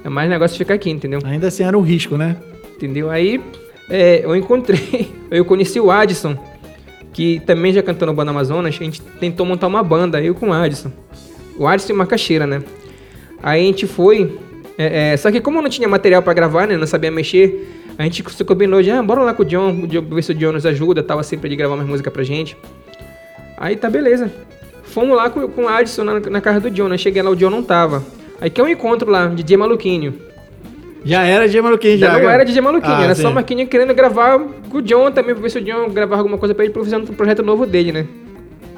[0.03, 1.19] é mais negócio ficar aqui, entendeu?
[1.23, 2.36] Ainda assim era um risco, né?
[2.75, 3.09] Entendeu?
[3.09, 3.39] Aí
[3.89, 6.38] é, eu encontrei, eu conheci o Adson,
[7.13, 8.75] que também já cantou no Banda Amazonas.
[8.79, 10.91] A gente tentou montar uma banda, eu com o Adson.
[11.57, 12.63] O Adson e o Macaxeira, né?
[13.41, 14.38] Aí a gente foi.
[14.77, 16.75] é, é, só que como eu não tinha material pra gravar, né?
[16.75, 17.69] Não sabia mexer.
[17.98, 20.52] A gente se combinou de, ah, bora lá com o John, ver se o John
[20.52, 22.58] nos ajuda, tava sempre de gravar mais música pra gente.
[23.58, 24.32] Aí tá beleza.
[24.84, 26.98] Fomos lá com, com o Adson na, na casa do John, né?
[26.98, 28.04] Cheguei lá, o John não tava.
[28.41, 30.14] Aí que é um encontro lá, DJ Maluquinho.
[31.06, 32.08] Já era DJ Maluquinho, já.
[32.12, 33.22] Já não era DJ Maluquinho, Ah, era sim.
[33.22, 34.39] só o Marquinhos querendo gravar
[34.70, 36.96] com o John também, pra ver se o John gravava alguma coisa pra ele, fazer
[36.96, 38.08] um projeto novo dele, né?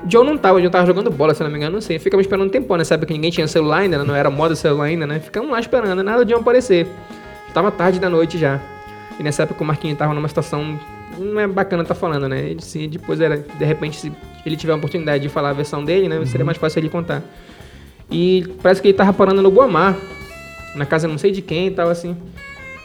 [0.03, 1.99] O John não tava, o John tava jogando bola, se não me engano, não sei.
[1.99, 2.83] Ficamos esperando um tempão, né?
[2.83, 4.03] Sabe que ninguém tinha celular ainda, né?
[4.03, 5.19] não era moda celular ainda, né?
[5.19, 6.87] Ficamos lá esperando, nada do John aparecer.
[7.53, 8.59] Tava tarde da noite já.
[9.19, 10.79] E nessa época o Marquinhos tava numa situação.
[11.17, 12.49] Não é bacana tá falando, né?
[12.49, 14.11] Ele, se depois era, de repente, se
[14.45, 16.23] ele tiver a oportunidade de falar a versão dele, né?
[16.25, 17.21] Seria mais fácil ele contar.
[18.11, 19.95] E parece que ele tava parando no Guamar,
[20.75, 22.15] na casa não sei de quem e tal, assim.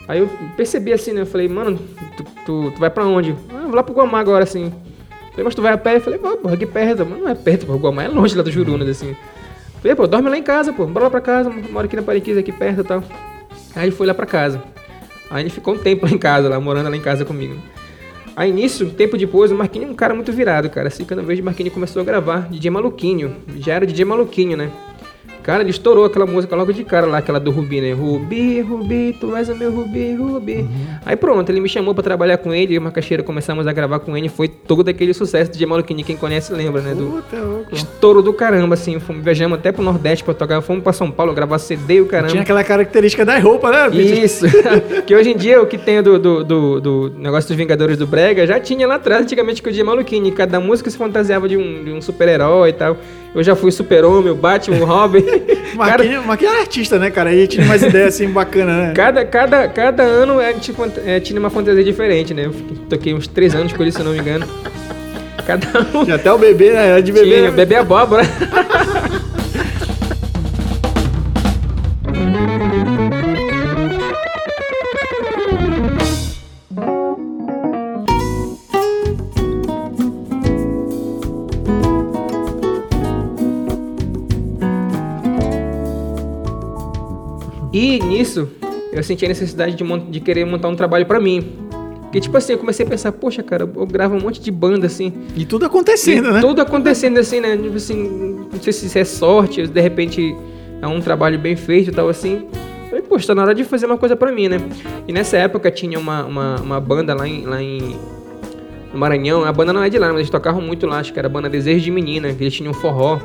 [0.07, 1.22] Aí eu percebi assim, né?
[1.22, 1.78] Eu falei, mano,
[2.16, 3.35] tu, tu, tu vai pra onde?
[3.53, 4.72] Ah, vou lá pro Guamá agora, assim.
[5.31, 5.97] Falei, mas tu vai a pé?
[5.97, 7.07] Eu falei, pô, porra, aqui perto.
[7.07, 9.14] Mas não é perto, pô, o Guamá é longe lá do Jurunas, assim.
[9.81, 12.37] Falei, pô, dorme lá em casa, pô, bora lá pra casa, mora aqui na Pariquis,
[12.37, 13.03] aqui perto e tal.
[13.74, 14.62] Aí ele foi lá pra casa.
[15.31, 17.57] Aí ele ficou um tempo lá em casa, lá, morando lá em casa comigo.
[18.35, 20.89] Aí nisso, tempo depois, o Marquinhos é um cara muito virado, cara.
[20.89, 23.37] Assim, eu vejo o Marquinhos começou a gravar DJ Maluquinho.
[23.57, 24.70] Já era DJ Maluquinho, né?
[25.43, 27.93] Cara, ele estourou aquela música logo de cara lá, aquela do Rubi, né?
[27.93, 30.68] Rubi, Rubi, tu és o meu Rubi, Rubi.
[31.05, 33.72] Aí pronto, ele me chamou pra trabalhar com ele, eu e o Macaxeira começamos a
[33.72, 34.28] gravar com ele.
[34.28, 36.95] Foi todo aquele sucesso de Maluquinho, quem conhece lembra, né?
[36.95, 37.74] Do, Puta, louco.
[37.74, 38.99] estouro do caramba, assim.
[39.01, 42.07] Fomos, viajamos até pro Nordeste pra tocar, fomos pra São Paulo gravar CD e o
[42.07, 42.30] caramba.
[42.30, 44.03] Tinha aquela característica das roupas, né?
[44.03, 44.47] Isso.
[45.07, 48.07] que hoje em dia o que tem do, do, do, do negócio dos Vingadores do
[48.07, 50.30] Brega já tinha lá atrás, antigamente, com o dia maluquinho.
[50.32, 52.97] Cada música se fantasiava de um, de um super-herói e tal.
[53.35, 55.22] Eu já fui super-homem, o Batman, o Robin.
[55.76, 57.31] Cara, Marquinhos, Marquinhos é artista, né, cara?
[57.31, 58.93] Aí tinha umas ideias assim bacanas, né?
[58.95, 62.47] cada, cada, cada ano a gente fant- é, tinha uma fantasia diferente, né?
[62.47, 62.53] Eu
[62.89, 64.47] toquei uns três anos com ele, se eu não me engano.
[65.47, 65.66] Cada
[65.97, 66.89] um Tinha até o bebê, né?
[66.89, 67.26] Era de bebê.
[67.26, 67.51] tinha, né?
[67.53, 68.24] bebê abóbora.
[88.31, 88.49] Nisso,
[88.93, 91.53] eu senti a necessidade de, de querer montar um trabalho pra mim.
[92.03, 94.87] Porque, tipo assim, eu comecei a pensar, poxa, cara, eu gravo um monte de banda,
[94.87, 95.12] assim.
[95.37, 96.41] E tudo acontecendo, e né?
[96.41, 97.57] Tudo acontecendo, assim, né?
[97.57, 100.37] Tipo assim, não sei se isso é sorte, de repente
[100.81, 102.47] é um trabalho bem feito e tal, assim.
[102.89, 104.59] Falei, poxa, tá na hora de fazer uma coisa pra mim, né?
[105.07, 107.97] E nessa época tinha uma, uma, uma banda lá em, lá em
[108.93, 109.45] no Maranhão.
[109.45, 110.99] A banda não é de lá, mas eles tocavam muito lá.
[110.99, 113.20] Acho que era a banda Desejo de Menina, que eles tinham um forró.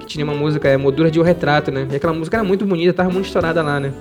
[0.00, 1.86] Que tinha uma música, é Moldura de um Retrato, né?
[1.90, 3.92] E aquela música era muito bonita, tava muito estourada lá, né?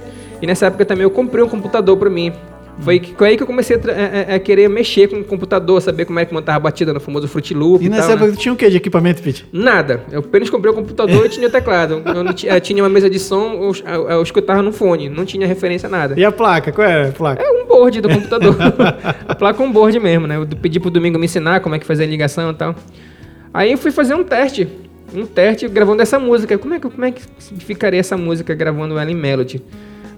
[0.42, 2.34] E nessa época também eu comprei um computador pra mim.
[2.80, 5.24] Foi, que, aí que eu comecei a, a, é, é, a, querer mexer com o
[5.24, 8.08] computador, saber como é que montava a batida no famoso Fruit Loop e, e nessa
[8.08, 8.38] tal, época né?
[8.38, 9.46] tinha o que de equipamento, Pete?
[9.52, 10.04] Nada.
[10.12, 12.02] Eu apenas comprei o computador e tinha o teclado.
[12.44, 15.88] Eu tinha uma mesa de som, eu, eu, eu, escutava no fone, não tinha referência
[15.88, 16.20] a nada.
[16.20, 16.72] E a placa?
[16.72, 17.44] Qual era a placa?
[17.44, 18.56] É um board do computador.
[19.28, 20.38] a placa é um board mesmo, né?
[20.38, 22.76] Eu pedi pro Domingo me ensinar como é que fazia a ligação e tal.
[23.54, 24.68] Aí eu fui fazer um teste.
[25.14, 26.58] Um teste gravando essa música.
[26.58, 27.22] Como é que, como é que
[27.60, 29.62] ficaria essa música gravando ela em Melody?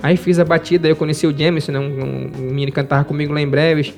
[0.04, 1.80] Aí fiz a batida, eu conheci o Jameson, né?
[1.80, 3.94] Um, um, menino que cantava comigo lá em Breves.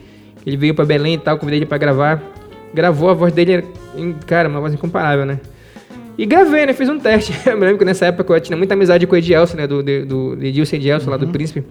[0.46, 2.22] Ele veio para Belém e tal, convidei ele para gravar.
[2.72, 3.64] Gravou, a voz dele era,
[4.28, 5.40] cara, uma voz incomparável, né?
[6.16, 6.74] E gravei, né?
[6.74, 7.34] Fiz um teste.
[7.50, 9.68] Eu me lembro que nessa época eu tinha muita amizade com o Edielson, né?
[9.68, 11.12] Do, do, do Edilson Edielson, uhum.
[11.12, 11.32] lá do uhum.
[11.32, 11.64] Príncipe.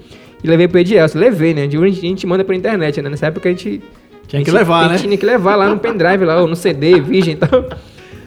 [0.43, 1.19] E levei pro Edielson.
[1.19, 1.69] Levei, né?
[1.69, 3.09] De hoje a gente manda pela internet, né?
[3.09, 3.81] Nessa época a gente...
[4.27, 4.99] Tinha que levar, né?
[4.99, 7.65] Tinha que levar lá no pendrive, lá, ou no CD, virgem e tal.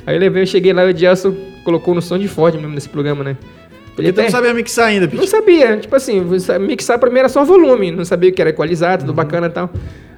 [0.05, 1.35] Aí eu levei, eu cheguei lá, o Edielson
[1.65, 3.37] colocou no som de Ford mesmo nesse programa, né?
[3.97, 5.77] Ele não sabia mixar ainda, Não sabia.
[5.77, 6.21] Tipo assim,
[6.59, 7.91] mixar pra mim era só volume.
[7.91, 9.15] Não sabia que era equalizado, tudo uhum.
[9.15, 9.69] bacana e tal.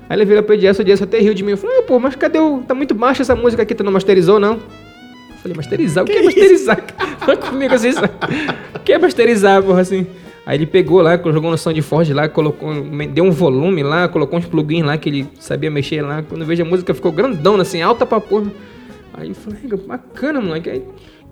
[0.09, 1.51] Aí ele virou pro Edielson, o Edielson até riu de mim.
[1.51, 2.63] Eu falei, pô, mas cadê o...
[2.67, 4.53] Tá muito baixo essa música aqui, tu não masterizou, não?
[4.53, 6.03] Eu falei, masterizar?
[6.03, 6.83] O que, que é masterizar?
[7.19, 7.91] Fala comigo assim,
[8.75, 10.07] o que é masterizar, porra, assim?
[10.45, 12.73] Aí ele pegou lá, jogou no Ford lá, colocou,
[13.13, 16.23] deu um volume lá, colocou uns plugins lá que ele sabia mexer lá.
[16.23, 18.51] Quando eu vejo a música ficou grandona, assim, alta pra porra.
[19.13, 20.69] Aí eu falei, bacana, moleque.
[20.71, 20.83] Aí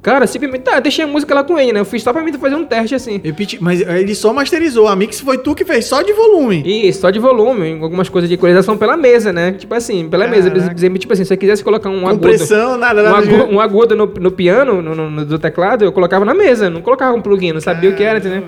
[0.07, 1.81] Cara, simplesmente, tá, deixei a música lá com ele, né?
[1.81, 3.21] Eu fiz só pra mim fazer um teste assim.
[3.59, 4.87] Mas ele só masterizou.
[4.87, 6.63] A mix foi tu que fez só de volume.
[6.65, 7.77] Isso, só de volume.
[7.81, 9.51] Algumas coisas de equalização pela mesa, né?
[9.51, 10.49] Tipo assim, pela Caraca.
[10.49, 10.97] mesa.
[10.97, 12.77] Tipo assim, se você quisesse colocar um Compressão, agudo.
[12.77, 13.15] nada, nada.
[13.15, 16.33] Um agudo, um agudo no, no piano, no, no, no, do teclado, eu colocava na
[16.33, 16.69] mesa.
[16.69, 18.45] Não colocava um plugin, não sabia o que era, entendeu?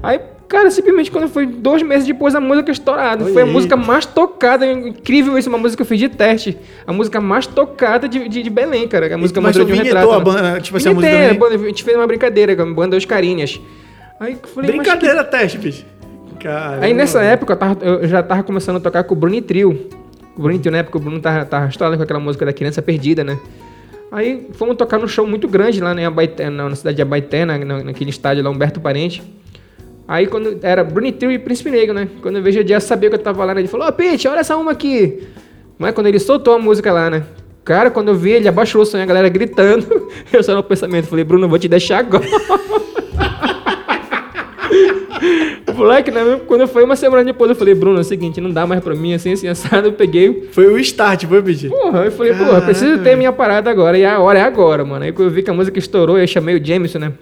[0.00, 3.24] Aí Cara, simplesmente quando foi dois meses depois a música estourada.
[3.26, 6.56] Foi a música mais tocada, incrível isso, uma música que eu fiz de teste.
[6.86, 9.14] A música mais tocada de, de, de Belém, cara.
[9.14, 10.10] A música mais de um retrato.
[10.10, 10.24] a né?
[10.24, 12.96] banda, tipo assim, a música a, banda, a gente fez uma brincadeira com a banda
[12.96, 13.60] Os Carinhas.
[14.20, 15.30] Aí falei, brincadeira que...
[15.30, 15.84] teste, bicho.
[16.38, 16.84] Caramba.
[16.84, 19.88] Aí nessa época eu, tava, eu, já tava começando a tocar com o Bruni Trio.
[20.36, 22.82] O Bruni Trio, na época, o Bruno tava, tava estourado com aquela música da Criança
[22.82, 23.38] Perdida, né?
[24.12, 27.58] Aí fomos tocar num show muito grande lá né, Abaité, na cidade de Abaité, na,
[27.58, 29.22] naquele estádio lá, Humberto Parente.
[30.06, 32.08] Aí quando era Brunitil e Príncipe Negro, né?
[32.20, 33.62] Quando eu vejo o dia sabia que eu tava lá, né?
[33.62, 35.22] Ele falou, ó, oh, Pete, olha essa uma aqui.
[35.78, 37.24] Mas quando ele soltou a música lá, né?
[37.64, 40.10] Cara, quando eu vi, ele abaixou o som a galera gritando.
[40.30, 42.24] Eu só no pensamento, falei, Bruno, vou te deixar agora.
[45.74, 46.40] Moleque, né?
[46.46, 48.94] Quando foi uma semana depois, eu falei, Bruno, é o seguinte, não dá mais pra
[48.94, 49.88] mim, assim, assim, assado.
[49.88, 50.48] Eu peguei.
[50.52, 51.68] Foi o start, foi, Pete?
[51.68, 53.98] Porra, eu falei, porra, preciso ter minha parada agora.
[53.98, 55.04] E a hora é agora, mano.
[55.04, 57.12] Aí quando eu vi que a música estourou, eu chamei o Jameson, né?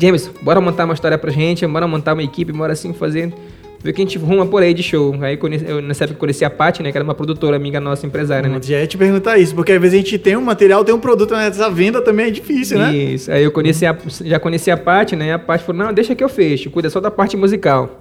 [0.00, 3.34] James, bora montar uma história pra gente, bora montar uma equipe, bora assim fazer.
[3.82, 5.14] Ver que a gente ruma por aí de show.
[5.20, 6.90] Aí eu, nessa época conheci a Paty, né?
[6.90, 8.58] Que era uma produtora amiga nossa, empresária, né?
[8.62, 11.00] Já ia te perguntar isso, porque às vezes a gente tem um material, tem um
[11.00, 12.94] produto, mas essa venda também é difícil, né?
[12.94, 13.30] Isso.
[13.30, 15.32] Aí eu conheci a, já conheci a Paty, né?
[15.32, 18.00] A Paty falou, não, deixa que eu fecho, cuida só da parte musical.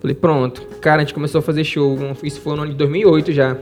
[0.00, 0.62] Falei, pronto.
[0.82, 1.98] Cara, a gente começou a fazer show.
[2.22, 3.56] Isso foi no ano de 2008 já.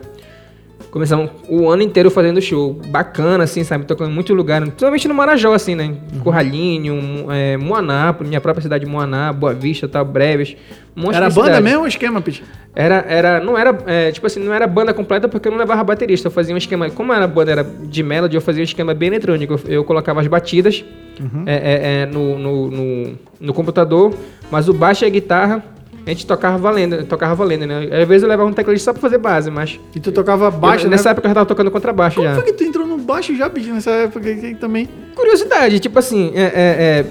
[0.93, 2.79] Começamos o ano inteiro fazendo show.
[2.89, 3.87] Bacana, assim, sabe?
[3.87, 4.69] Tocando em muitos lugares.
[4.69, 5.97] Principalmente no Marajó, assim, né?
[6.13, 6.21] Uhum.
[6.21, 10.55] Corralinho, é, Moaná, minha própria cidade de Moaná, Boa Vista, tal, Breves.
[10.95, 12.45] Um era banda mesmo o esquema, Pete?
[12.75, 15.83] Era, era, não era, é, tipo assim, não era banda completa porque eu não levava
[15.83, 16.29] baterista.
[16.29, 19.09] Eu fazia um esquema, como era banda era de melody, eu fazia um esquema bem
[19.09, 19.55] eletrônico.
[19.55, 20.85] Eu, eu colocava as batidas
[21.19, 21.45] uhum.
[21.47, 24.13] é, é, é no, no, no, no computador,
[24.51, 25.65] mas o baixo e a guitarra
[26.05, 27.89] a gente tocava valendo, tocava valendo, né?
[28.03, 29.79] Às vezes eu levava um tecladista só pra fazer base, mas.
[29.95, 30.97] E tu tocava baixo, eu, né?
[30.97, 32.35] Nessa época eu já tava tocando contrabaixo Como já.
[32.35, 34.89] Como foi que tu entrou no baixo já, bicho, nessa época aí também?
[35.15, 37.07] Curiosidade, tipo assim, é, é, é,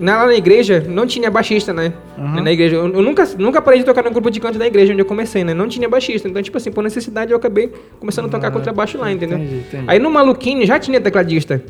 [0.00, 1.92] lá na igreja não tinha baixista, né?
[2.16, 2.42] Uhum.
[2.42, 2.76] Na igreja.
[2.76, 5.06] Eu, eu, nunca, nunca parei de tocar no grupo de canto da igreja onde eu
[5.06, 5.52] comecei, né?
[5.52, 6.28] Não tinha baixista.
[6.28, 9.38] Então, tipo assim, por necessidade eu acabei começando a tocar ah, contrabaixo lá, entendeu?
[9.38, 9.84] Entendi, entendi.
[9.86, 11.62] Aí no Maluquinho já tinha tecladista.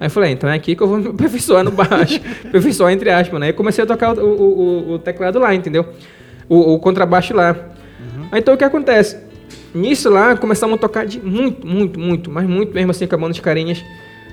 [0.00, 2.20] Aí eu falei, então é aqui que eu vou me aperfeiçoar no baixo.
[2.46, 3.46] aperfeiçoar entre aspas, né?
[3.46, 5.86] Aí comecei a tocar o, o, o, teclado lá, entendeu?
[6.48, 7.52] o, o contrabaixo lá.
[7.52, 8.28] Uhum.
[8.32, 9.18] Aí, então o que acontece?
[9.74, 13.18] Nisso lá começamos a tocar de muito, muito, muito, mas muito mesmo assim com a
[13.18, 13.84] banda de carinhas.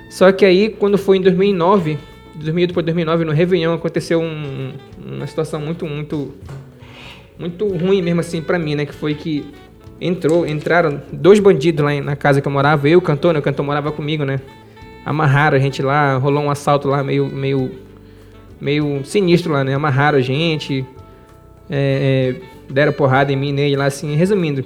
[0.08, 1.98] Só que aí quando foi em 2009,
[2.34, 4.72] 2000 depois de 2009 no Réveillon aconteceu um,
[5.04, 6.34] uma situação muito, muito,
[7.38, 8.86] muito ruim mesmo assim para mim, né?
[8.86, 9.46] Que foi que
[10.00, 13.40] entrou, entraram dois bandidos lá na casa que eu morava, eu e o cantor, né?
[13.40, 14.40] O cantor morava comigo, né?
[15.06, 17.70] Amarraram a gente lá, rolou um assalto lá meio, meio,
[18.60, 19.72] meio sinistro lá, né?
[19.74, 20.84] Amarraram a gente,
[21.70, 24.64] é, é, deram porrada em mim nele lá, assim, resumindo.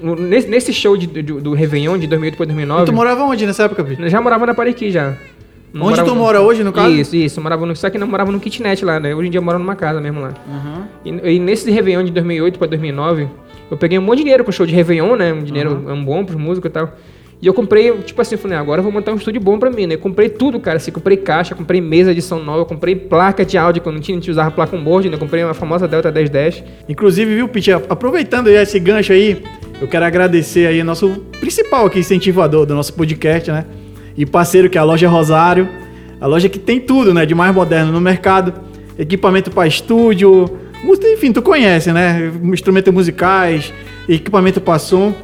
[0.00, 3.44] no- Nesse, nesse show de- do, do Réveillon de 2008 para 2009, Tu morava onde
[3.46, 5.14] nessa época, eu já morava na Pariqui já.
[5.72, 6.88] Não Onde tu mora hoje, no caso?
[6.90, 7.40] Isso, isso.
[7.40, 9.14] Morava no, só que não morava no kitnet lá, né?
[9.14, 10.32] Hoje em dia eu moro numa casa mesmo lá.
[10.48, 10.82] Uhum.
[11.04, 13.28] E, e nesse Réveillon de 2008 pra 2009,
[13.70, 15.32] eu peguei um monte de dinheiro com o show de Réveillon, né?
[15.32, 16.92] Um dinheiro um bom pros músicos e tal.
[17.42, 19.86] E eu comprei, tipo assim, falei, agora eu vou montar um estúdio bom pra mim,
[19.86, 19.94] né?
[19.94, 20.76] Eu comprei tudo, cara.
[20.76, 24.16] Assim, comprei caixa, comprei mesa de som nova, comprei placa de áudio, eu não tinha,
[24.16, 25.14] a gente usava placa on board, né?
[25.14, 26.62] Eu comprei uma famosa Delta 1010.
[26.86, 29.42] Inclusive, viu, Pete, aproveitando esse gancho aí,
[29.80, 33.64] eu quero agradecer aí nosso principal aqui incentivador do nosso podcast, né?
[34.14, 35.66] E parceiro que é a loja Rosário,
[36.20, 38.52] a loja que tem tudo, né, de mais moderno no mercado,
[38.98, 40.58] equipamento para estúdio,
[41.14, 42.30] enfim, tu conhece, né?
[42.42, 43.72] Instrumentos musicais,
[44.06, 45.14] equipamento para som,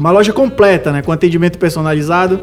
[0.00, 2.40] uma loja completa, né, com atendimento personalizado,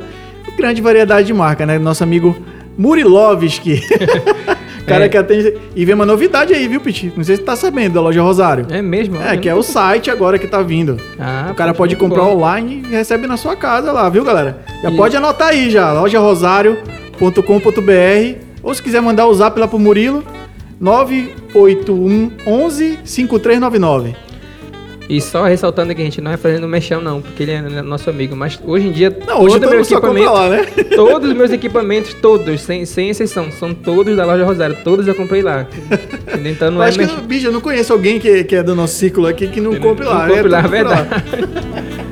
[0.56, 1.78] grande variedade de marca, né?
[1.78, 2.36] Nosso amigo
[2.78, 3.82] Murilovski.
[4.88, 5.10] Cara É.
[5.10, 5.54] que atende.
[5.76, 7.12] E vem uma novidade aí, viu, Piti?
[7.18, 8.66] Não sei se você tá sabendo da loja Rosário.
[8.70, 9.18] É mesmo?
[9.22, 10.96] É, que é o site agora que tá vindo.
[11.20, 12.36] Ah, o cara pode muito comprar bom.
[12.38, 14.62] online e recebe na sua casa lá, viu, galera?
[14.82, 19.78] Já E- pode anotar aí já, lojarosário.com.br ou se quiser mandar o zap lá pro
[19.78, 20.24] Murilo,
[20.80, 24.16] 981 11 5399.
[25.10, 28.10] E só ressaltando que a gente não é fazendo mexão, não, porque ele é nosso
[28.10, 28.36] amigo.
[28.36, 30.66] Mas hoje em dia, Não, hoje todo meu equipamento, lá, né?
[30.96, 34.78] todos os meus equipamentos, todos, sem, sem exceção, são todos da loja Rosário.
[34.84, 35.66] Todos eu comprei lá.
[36.28, 36.52] Entendeu?
[36.52, 38.76] Então não Eu é acho que, bicho, eu não conheço alguém que, que é do
[38.76, 40.28] nosso ciclo aqui que não compre lá.
[40.28, 41.10] Não compre é, lá, por verdade.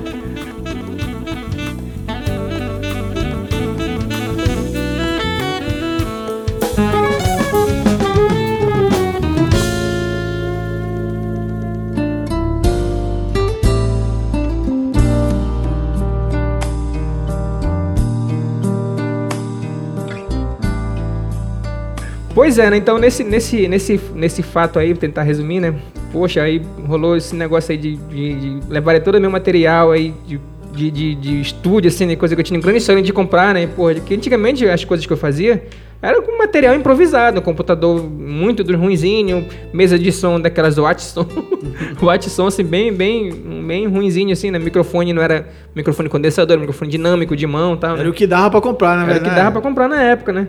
[22.45, 22.77] Pois é, né?
[22.77, 25.73] Então nesse, nesse, nesse, nesse fato aí, vou tentar resumir, né?
[26.11, 30.13] Poxa, aí rolou esse negócio aí de, de, de levar todo o meu material aí
[30.27, 30.39] de,
[30.71, 32.15] de, de, de estúdio, assim, né?
[32.15, 33.65] Coisa que eu tinha um grande sonho de comprar, né?
[33.65, 35.63] Porra, que antigamente as coisas que eu fazia
[35.99, 41.25] era com material improvisado, um computador muito dos ruinzinho, mesa de som daquelas Watson,
[41.99, 43.31] Watson assim, bem, bem,
[43.65, 44.59] bem ruinzinho assim, né?
[44.59, 48.01] Microfone não era microfone condensador, microfone dinâmico de mão e tal, né?
[48.01, 49.15] Era o que dava pra comprar, né?
[49.15, 50.47] Era o que dava pra comprar na época, né?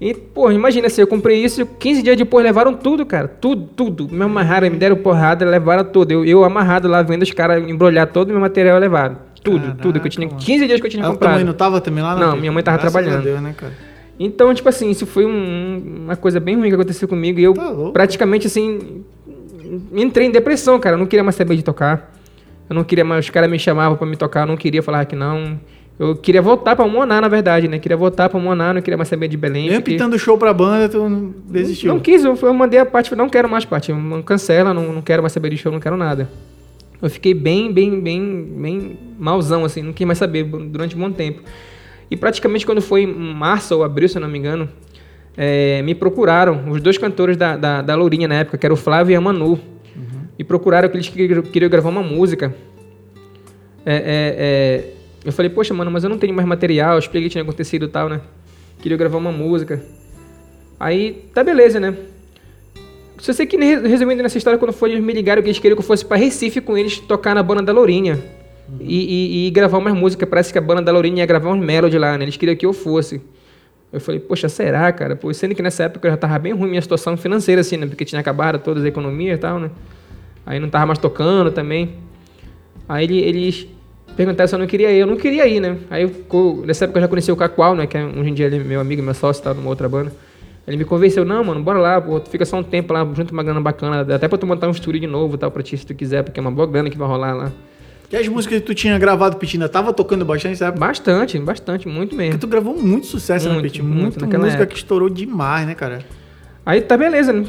[0.00, 3.26] E, pô, imagina assim, eu comprei isso, 15 dias depois levaram tudo, cara.
[3.26, 4.08] Tudo, tudo.
[4.08, 6.12] Me amarraram, me deram porrada, levaram tudo.
[6.12, 9.16] Eu, eu amarrado lá, vendo os caras embrulhar todo o meu material levaram.
[9.42, 10.26] Tudo, Caraca, tudo que eu tinha.
[10.28, 10.38] mano.
[10.40, 11.34] 15 dias que eu tinha Ah, tua comprado.
[11.34, 12.14] mãe não tava também lá?
[12.14, 12.40] Não, Pete?
[12.40, 13.20] minha mãe tava Graças trabalhando.
[13.20, 13.72] A Deus, né, cara?
[14.20, 17.40] Então, tipo assim, isso foi um- uma coisa bem ruim que aconteceu comigo.
[17.40, 19.02] E eu Tá praticamente, assim,
[19.92, 20.94] entrei em depressão, cara.
[20.94, 22.12] Eu não queria mais saber de tocar.
[22.68, 23.24] Eu não queria mais.
[23.24, 25.58] Os caras me chamavam pra me tocar, eu não queria falar que não.
[25.98, 27.78] Eu queria voltar pra Moná, na verdade, né?
[27.78, 29.64] Queria voltar pra Moná, não queria mais saber de Belém.
[29.64, 31.92] Mesmo fiquei- pitando show pra banda, tu não desistiu.
[31.92, 33.92] Não quis, eu, eu mandei a parte, não quero mais parte,
[34.24, 36.28] cancela, não, não quero mais saber de show, não quero nada.
[37.02, 41.10] Eu fiquei bem, bem, bem, bem malzão, assim, não quis mais saber durante um bom
[41.10, 41.42] tempo.
[42.10, 44.68] E praticamente quando foi em março ou abril, se eu não me engano,
[45.36, 48.76] eh, me procuraram, os dois cantores da, da, da Lourinha na época, que era o
[48.76, 49.58] Flávio e a Manu,
[50.38, 52.54] me procuraram que eles queriam, queriam gravar uma música.
[53.84, 54.00] É, é,
[54.38, 54.92] é,
[55.24, 57.86] eu falei, poxa, mano, mas eu não tenho mais material, eu expliquei que tinha acontecido
[57.86, 58.20] e tal, né?
[58.80, 59.82] Queria gravar uma música.
[60.78, 61.94] Aí, tá beleza, né?
[63.18, 65.76] Só sei que, re- resumindo nessa história, quando foi, eles me ligaram que eles queriam
[65.76, 68.18] que eu fosse pra Recife com eles tocar na banda da Lourinha.
[68.78, 70.28] E, e- e gravar umas músicas.
[70.28, 72.24] Parece que a banda da Lourinha ia gravar uns melody lá, né?
[72.24, 73.20] Eles queriam que eu fosse.
[73.92, 75.16] Eu falei, poxa, será, cara?
[75.16, 77.86] Pô, sendo que nessa época eu já tava bem ruim minha situação financeira, assim, né?
[77.86, 79.70] Porque tinha acabado todas as economias e tal, né?
[80.46, 81.94] Aí não tava mais tocando também.
[82.88, 83.66] Aí ele- eles
[84.18, 84.98] perguntaram se eu não queria ir.
[84.98, 85.76] Eu não queria ir, né?
[85.88, 87.86] Aí, eu nessa época eu já conheci o Cacual, né?
[87.86, 90.12] Que é- hoje em dia ele é meu amigo, meu sócio, tá numa outra banda.
[90.66, 93.32] Ele me convenceu, não, mano, bora lá, pô, tu fica só um tempo lá, junto
[93.32, 95.78] uma grana bacana, até pra tu montar um estúdio de novo e tal, pra ti,
[95.78, 97.52] se tu quiser, porque é uma boa grana que vai rolar lá.
[98.12, 100.78] E as músicas que tu tinha gravado, Pitina, tava tocando bastante, sabe?
[100.78, 102.38] Bastante, bastante, muito Porque mesmo.
[102.40, 103.82] tu gravou muito sucesso, né, Muito, Piti?
[103.82, 104.74] muito naquela música época.
[104.74, 106.00] que estourou demais, né, cara?
[106.66, 107.44] Aí tá beleza, né?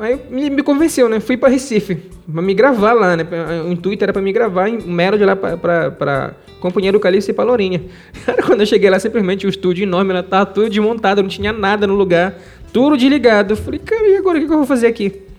[0.00, 1.20] Aí me, convenceu, né?
[1.20, 1.96] Fui pra Recife,
[2.32, 3.26] pra me gravar lá, né?
[3.66, 7.44] O intuito era pra me gravar em Melody lá pra Companhia do Calixto e pra
[7.44, 7.82] Lourinha.
[8.24, 11.52] Cara, quando eu cheguei lá, simplesmente o estúdio enorme, ela tava tudo desmontado, não tinha
[11.52, 12.34] nada no lugar,
[12.72, 13.52] tudo desligado.
[13.52, 15.29] Eu falei, cara, e agora o que eu vou fazer aqui?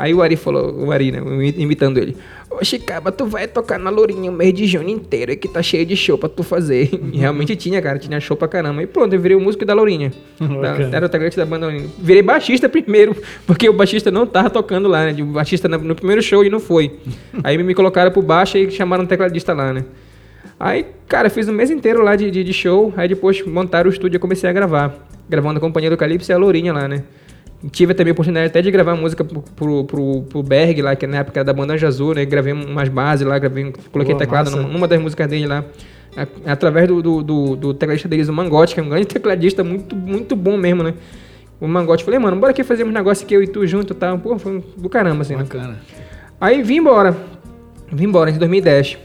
[0.00, 1.20] Aí o Ari falou, o Ari, né?
[1.58, 2.16] Imitando ele.
[2.50, 5.84] Ô Chicaba, tu vai tocar na Lourinha o mês de junho inteiro, que tá cheio
[5.84, 6.88] de show pra tu fazer.
[7.12, 8.82] E realmente tinha, cara, tinha show pra caramba.
[8.82, 10.10] E pronto, eu virei o músico da Lourinha.
[10.40, 11.86] Da, era o integrante da banda Lourinha.
[11.98, 13.14] Virei baixista primeiro,
[13.46, 15.22] porque o baixista não tava tocando lá, né?
[15.22, 16.98] O baixista no, primeiro show e não foi.
[17.44, 19.84] Aí me colocaram pro baixo e chamaram um tecladista lá, né?
[20.58, 22.94] Aí, cara, fiz o mês inteiro lá de, de, de show.
[22.96, 25.06] Aí depois montaram o estúdio e comecei a gravar.
[25.28, 27.04] Gravando a Companhia do Calypso e a Lourinha lá, né?
[27.70, 31.18] Tive também a oportunidade até de gravar música pro, pro, pro, Berg lá, que na
[31.18, 32.24] época era da banda Azul, né?
[32.24, 35.62] Gravei umas bases lá, gravei, coloquei Boa, teclado numa, numa das músicas dele lá.
[36.16, 39.62] a- Através do, do, do, do tecladista deles, o Mangote, que é um grande tecladista,
[39.62, 40.94] muito, muito bom mesmo, né?
[41.60, 43.96] O Mangote, falei, mano, bora aqui fazer uns negócios aqui, eu e tu junto e
[43.96, 44.18] tal.
[44.18, 45.42] Pô, foi do caramba, assim, né?
[45.42, 45.78] Bacana.
[46.40, 47.14] Aí vim embora.
[47.92, 48.96] Vim embora em 2010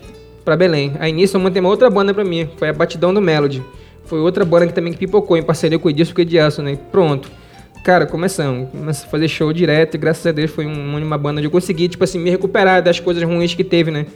[0.45, 0.93] pra Belém.
[0.99, 2.47] Aí nisso eu montei uma outra banda pra mim.
[2.55, 3.61] Foi a Batidão do Melody.
[4.05, 6.21] Foi outra banda que também que pipocou em parceria com o Edilson e com o
[6.21, 6.77] Ediaço, né?
[6.91, 7.29] Pronto.
[7.85, 8.67] Cara, começamos.
[8.71, 11.51] Comecei a fazer show direto e graças a Deus foi um- uma banda onde eu
[11.51, 14.07] consegui, tipo assim, me recuperar das coisas ruins que teve, né?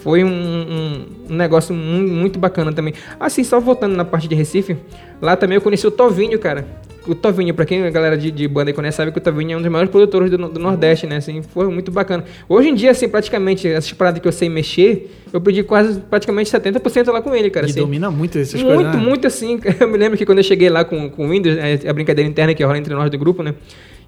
[0.00, 2.94] Foi um, um- um negócio mu- muito bacana também.
[3.20, 4.78] Assim, só voltando na parte de Recife,
[5.20, 6.66] lá também eu conheci o Tovinho, cara.
[7.06, 9.52] O Tovinho, pra quem a galera de, de banda aí conhece, sabe que o Tovinho
[9.52, 11.16] é um dos maiores produtores do, do Nordeste, né?
[11.16, 12.24] Assim, foi muito bacana.
[12.48, 16.50] Hoje em dia, assim, praticamente, essas paradas que eu sei mexer, eu perdi quase, praticamente
[16.50, 17.66] 70% lá com ele, cara.
[17.66, 17.80] Ele assim.
[17.80, 18.94] domina muito essas Muito, coisas.
[18.94, 19.00] né?
[19.00, 19.60] muito assim.
[19.78, 22.28] Eu me lembro que quando eu cheguei lá com, com o Windows, é a brincadeira
[22.28, 23.54] interna que rola entre nós do grupo, né?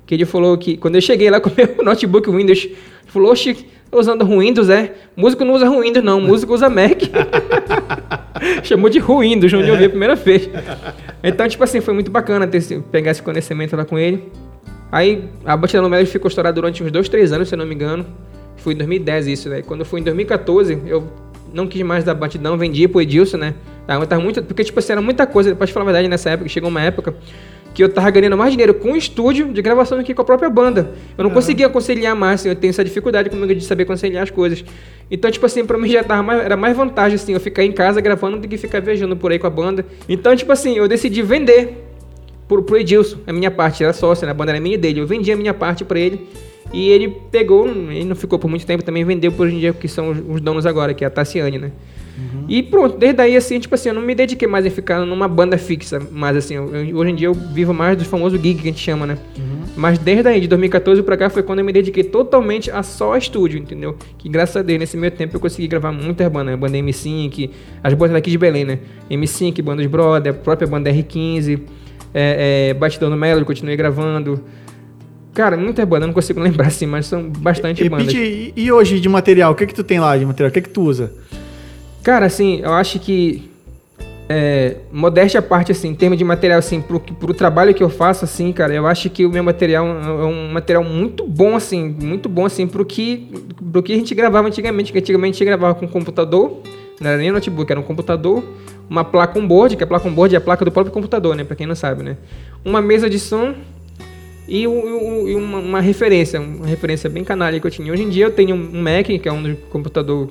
[0.07, 2.77] Que ele falou que quando eu cheguei lá com o meu notebook Windows, ele
[3.07, 4.93] falou, oxi, usando Windows, é?
[5.17, 7.01] Músico não usa Windows, não, músico usa Mac.
[8.63, 10.49] Chamou de Windows, onde eu vi a primeira vez.
[11.23, 14.31] Então, tipo assim, foi muito bacana ter esse- pegar esse conhecimento lá com ele.
[14.93, 17.67] Aí a batida no Melody ficou estourada durante uns dois, três anos, se eu não
[17.67, 18.07] me engano.
[18.57, 19.63] Foi em 2010 isso, né?
[19.63, 21.05] Quando foi em 2014, eu
[21.53, 23.55] não quis mais dar batidão, vendi pro Edilson, né?
[23.87, 25.55] Tava, muito, porque, tipo assim, era muita coisa.
[25.55, 27.15] Te falar a verdade, nessa época, chegou uma época
[27.77, 30.25] que eu tava ganhando mais dinheiro com o estúdio de gravação do que com a
[30.25, 30.93] própria banda.
[31.19, 34.31] Eu não conseguia conciliar mais, assim, eu tenho essa dificuldade comigo de saber conciliar as
[34.31, 34.65] coisas.
[35.11, 37.73] Então, tipo assim, pra mim já tava mais, era mais vantagem, assim, eu ficar em
[37.73, 39.85] casa gravando do que ficar viajando por aí com a banda.
[40.09, 41.85] Então, tipo assim, eu decidi vender
[42.49, 44.31] pro, pro Edilson, a minha parte, era sócia, né?
[44.31, 45.01] a banda era minha e dele.
[45.01, 46.27] Eu vendi a minha parte pra ele
[46.73, 49.75] e ele pegou, ele não ficou por muito tempo, também vendeu por hoje em dia,
[49.75, 51.73] que são os, os donos agora, que é a Tassiane, né?
[52.49, 55.27] E pronto, desde aí, assim, tipo assim, eu não me dediquei mais em ficar numa
[55.29, 58.55] banda fixa, mas assim, eu- eu- hoje em dia eu vivo mais do famoso gig
[58.55, 59.19] que a gente chama, né?
[59.77, 63.15] Mas desde aí, de 2014 pra cá, foi quando eu me dediquei totalmente a só
[63.17, 63.95] estúdio, entendeu?
[64.17, 66.57] Que graças a Deus, nesse meio tempo, eu consegui gravar muitas bandas, né?
[66.57, 67.51] Banda M5,
[67.85, 68.79] as bandas daqui de Belém, né?
[69.11, 71.61] M5, Bandas Brother, a própria banda R15,
[72.15, 74.41] é, é, Batidão no Melody, continuei gravando.
[75.35, 78.15] Cara, muitas bandas, eu não consigo lembrar assim, mas são bastante E, bandas.
[78.15, 80.49] E, e hoje de material, o que que tu tem lá de material?
[80.49, 81.13] O que que tu usa?
[82.07, 83.51] Cara, assim, eu acho que.
[84.29, 87.91] É, modéstia à parte, assim, em termos de material, assim, pro, pro trabalho que eu
[87.91, 91.89] faço, assim, cara, eu acho que o meu material é um material muito bom, assim,
[92.01, 93.29] muito bom, assim, pro que,
[93.73, 96.61] pro que a gente gravava antigamente, que antigamente a gente gravava com computador,
[97.01, 98.45] não era nem notebook, era um computador,
[98.89, 101.57] uma placa on-board, que a placa on-board é a placa do próprio computador, né, pra
[101.57, 102.17] quem não sabe, né,
[102.65, 103.53] uma mesa de som
[104.49, 107.93] e, o- e uma, uma referência, uma referência bem canalha que eu tinha.
[107.93, 110.31] Hoje em dia eu tenho um Mac, que é um computador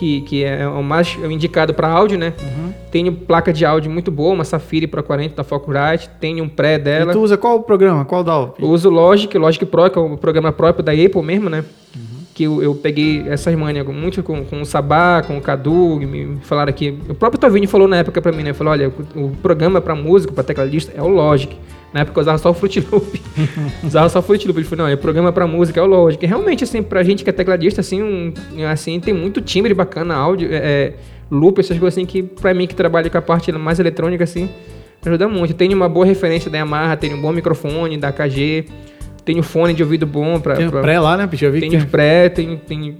[0.00, 2.32] que, que é o mais indicado para áudio, né?
[2.90, 6.78] Tenho placa de áudio muito boa, uma Safiri Pro 40 da Focusrite, tenho um pré
[6.78, 7.12] dela.
[7.12, 8.06] E tu usa qual programa?
[8.06, 8.54] Qual DAW?
[8.58, 11.62] Eu uso Logic, Logic Pro, que é o programa próprio da Apple mesmo, né?
[12.40, 16.06] Que eu, eu peguei essas manias muito com, com o Sabá, com o Cadu, e
[16.06, 16.98] me falaram aqui.
[17.06, 18.54] O próprio Tovinho falou na época pra mim, né?
[18.54, 21.54] Falou: olha, o, o programa pra músico, pra tecladista, é o Logic.
[21.92, 23.20] Na época eu usava só o Fruit Loop.
[23.84, 24.58] usava só o Fruit Loop.
[24.58, 26.24] Ele falou: não, o programa pra música é o Logic.
[26.24, 28.32] E realmente, assim, pra gente que é tecladista, assim, um,
[28.72, 30.94] assim tem muito timbre bacana, áudio, é, é,
[31.30, 34.48] loop, essas coisas assim, que pra mim que trabalho com a parte mais eletrônica, assim,
[35.04, 35.52] ajuda muito.
[35.52, 38.64] Tenho uma boa referência da Yamaha, tenho um bom microfone da KG,
[39.24, 40.56] tenho fone de ouvido bom pra.
[40.56, 41.24] Tem pra- pré lá, né?
[41.24, 41.90] Eu vi que tenho tem.
[41.90, 42.96] pré, tenho, tenho,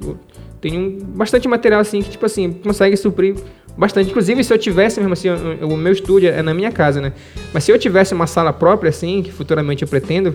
[0.60, 3.34] tenho bastante material assim que, tipo assim, consegue suprir
[3.76, 4.10] bastante.
[4.10, 7.12] Inclusive, se eu tivesse mesmo assim, o, o meu estúdio é na minha casa, né?
[7.52, 10.34] Mas se eu tivesse uma sala própria, assim, que futuramente eu pretendo,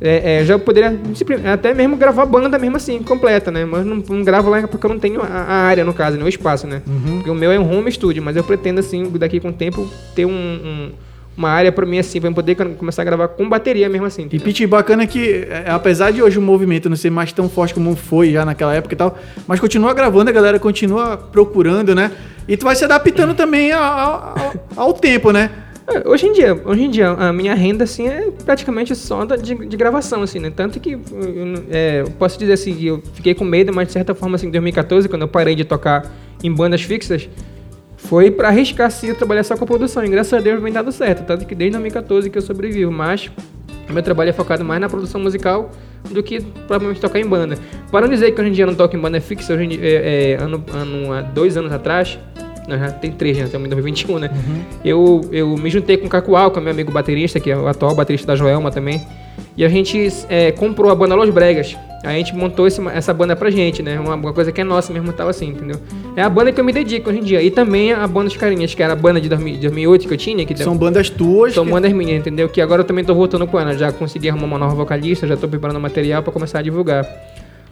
[0.00, 0.98] é, é, já poderia
[1.52, 3.64] até mesmo gravar banda mesmo assim, completa, né?
[3.64, 6.24] Mas não, não gravo lá porque eu não tenho a, a área, no caso, né?
[6.24, 6.82] o espaço, né?
[7.14, 9.88] Porque o meu é um home studio, mas eu pretendo, assim, daqui com o tempo,
[10.14, 10.90] ter um- um-
[11.36, 14.22] uma área pra mim, assim, eu poder começar a gravar com bateria mesmo assim.
[14.22, 14.44] E entendeu?
[14.46, 17.94] Pete, bacana que, é, apesar de hoje o movimento não ser mais tão forte como
[17.96, 22.10] foi já naquela época e tal, mas continua gravando, a galera continua procurando, né?
[22.46, 25.50] E tu vai se adaptando também ao, ao- ao tempo, né?
[25.86, 29.54] É, Hoje em dia, hoje em dia, a minha renda, assim, é praticamente só de,
[29.54, 30.50] de gravação, assim, né?
[30.54, 30.96] Tanto que,
[31.70, 34.50] é, eu posso dizer assim, eu fiquei com medo, mas de certa forma, assim, em
[34.50, 36.10] 2014, quando eu parei de tocar
[36.42, 37.28] em bandas fixas,
[38.04, 40.04] foi pra arriscar, sim, eu trabalhar só com a produção.
[40.04, 43.30] E graças a Deus vem dado certo, tanto que desde 2014 que eu sobrevivo, mas
[43.88, 45.70] meu trabalho é focado mais na produção musical
[46.10, 47.58] do que propriamente tocar em banda.
[47.90, 49.68] Para não dizer que hoje em dia eu não toco em banda fixa, hoje em
[49.68, 52.18] dia, é, é, ano, ano, há dois anos atrás,
[52.68, 54.30] não, já tem três, já estamos em 2021, né?
[54.84, 57.66] Eu, eu me juntei com o Cacual, que é meu amigo baterista, que é o
[57.68, 59.02] atual baterista da Joelma também.
[59.56, 61.76] E a gente é, comprou a banda Los Bregas.
[62.04, 63.98] Aí a gente montou esse- essa banda pra gente, né?
[63.98, 65.76] Uma, uma coisa que é nossa mesmo, tal assim, entendeu?
[66.16, 67.40] É a banda que eu me dedico hoje em dia.
[67.40, 70.44] E também a banda dos carinhas, que era a banda de 2008 que eu tinha.
[70.44, 71.54] Que São bandas tuas.
[71.54, 71.70] São que...
[71.70, 72.48] bandas minhas, entendeu?
[72.48, 73.72] Que agora eu também tô voltando com ela.
[73.78, 77.06] Já consegui arrumar uma nova vocalista, já tô preparando material para começar a divulgar.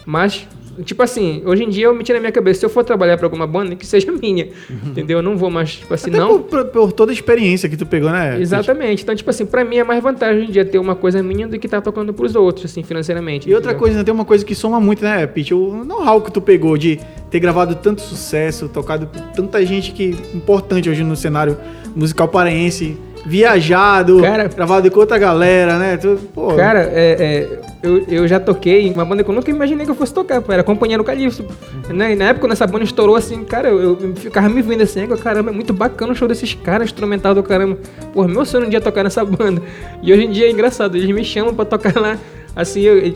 [0.07, 0.47] Mas,
[0.85, 3.17] tipo assim, hoje em dia eu me tiro na minha cabeça, se eu for trabalhar
[3.17, 4.49] pra alguma banda, que seja minha.
[4.71, 4.91] Uhum.
[4.91, 5.19] Entendeu?
[5.19, 6.43] Eu não vou mais, tipo assim, Até não.
[6.43, 8.41] Por, por, toda a experiência que tu pegou, né?
[8.41, 9.03] Exatamente.
[9.03, 11.47] Então, tipo assim, pra mim é mais vantagem hoje em dia ter uma coisa minha
[11.47, 13.49] do que estar tá tocando pros outros, assim, financeiramente.
[13.49, 15.55] E outra coisa, né, tem uma coisa que soma muito, né, Pete?
[15.55, 17.01] O know-how que tu pegou de
[17.31, 21.57] ter gravado tanto sucesso, tocado por tanta gente que importante hoje no cenário
[21.95, 25.99] musical paraense viajado, cara, gravado com outra galera, né?
[26.35, 26.55] Pô.
[26.55, 29.91] Cara, é, é, eu, eu já toquei em uma banda que eu nunca imaginei que
[29.91, 31.45] eu fosse tocar, era companheiro Calixto.
[31.89, 32.13] Né?
[32.13, 35.07] E na época, quando essa banda estourou, assim, cara, eu, eu ficava me vendo assim,
[35.17, 37.77] caramba, é muito bacana o show desses caras, instrumental do caramba.
[38.13, 39.61] Pô, meu sonho um dia tocar nessa banda.
[40.03, 42.19] E hoje em dia é engraçado, eles me chamam pra tocar lá
[42.55, 43.13] assim, eu,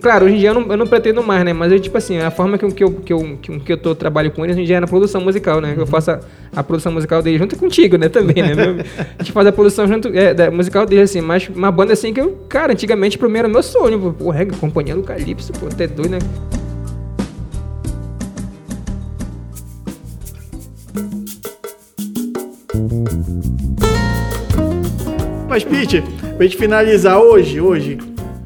[0.00, 1.52] claro, hoje em dia eu não, eu não, pretendo mais, né?
[1.52, 3.94] Mas eu, tipo assim, a forma que, eu, que, eu, que, eu, que eu tô
[3.94, 5.74] trabalho com eles hoje em dia é na produção musical, né?
[5.76, 6.20] Eu faço a,
[6.56, 8.08] a produção musical deles junto contigo, né?
[8.08, 8.54] Também, né?
[8.54, 8.76] Meu,
[9.18, 12.12] a gente faz a produção junto, é, da musical deles, assim, mas uma banda assim
[12.12, 15.66] que eu, cara, antigamente pra mim era meu sonho, pô, reggae, companhia do Calypso, pô,
[15.66, 16.18] até doido, né?
[25.48, 26.04] Mas, Pete,
[26.36, 27.98] pra gente finalizar hoje, hoje,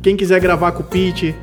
[0.03, 1.35] quem quiser gravar com o Pete,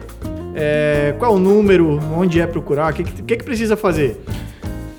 [0.54, 4.20] é, qual o número, onde é procurar, o que, que, que, precisa fazer?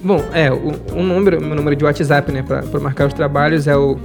[0.01, 3.77] Bom, é, o, o número, meu número de WhatsApp, né, para marcar os trabalhos é
[3.77, 3.99] o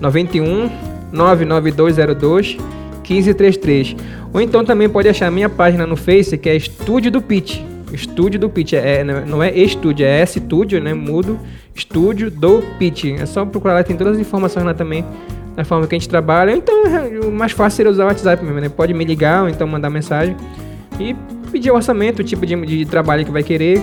[0.00, 0.70] 91
[1.12, 2.56] 99202
[3.02, 3.96] 1533.
[4.32, 7.64] Ou então também pode achar minha página no Face, que é Estúdio do Pete.
[7.92, 10.92] Estúdio do Pitch, é, é não é estúdio, é estúdio, né?
[10.92, 11.38] Mudo,
[11.72, 13.04] estúdio do Pitch.
[13.04, 15.04] É só procurar lá, tem todas as informações lá também
[15.56, 16.52] da forma que a gente trabalha.
[16.52, 16.82] Então,
[17.26, 18.68] o mais fácil seria usar o WhatsApp mesmo, né?
[18.68, 20.36] Pode me ligar ou então mandar mensagem
[20.98, 21.14] e
[21.50, 23.82] pedir o orçamento, o tipo de, de trabalho que vai querer.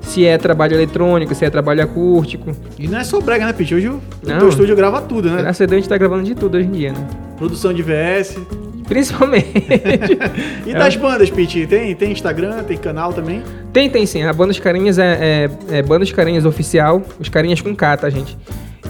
[0.00, 2.50] Se é trabalho eletrônico, se é trabalho acústico.
[2.76, 3.74] E não é só brega, né, Pete?
[3.74, 5.42] Hoje o teu estúdio grava tudo, né?
[5.42, 7.06] Graças a Deus a gente tá gravando de tudo hoje em dia, né?
[7.38, 8.36] Produção de VS.
[8.88, 9.46] Principalmente.
[10.66, 10.98] e das é.
[10.98, 11.66] bandas, Pete?
[11.68, 13.42] Tem, tem Instagram, tem canal também?
[13.72, 14.24] Tem, tem sim.
[14.24, 17.00] A Banda dos Carinhas é, é, é Banda dos Carinhas Oficial.
[17.20, 18.36] Os Carinhas com K, tá, gente?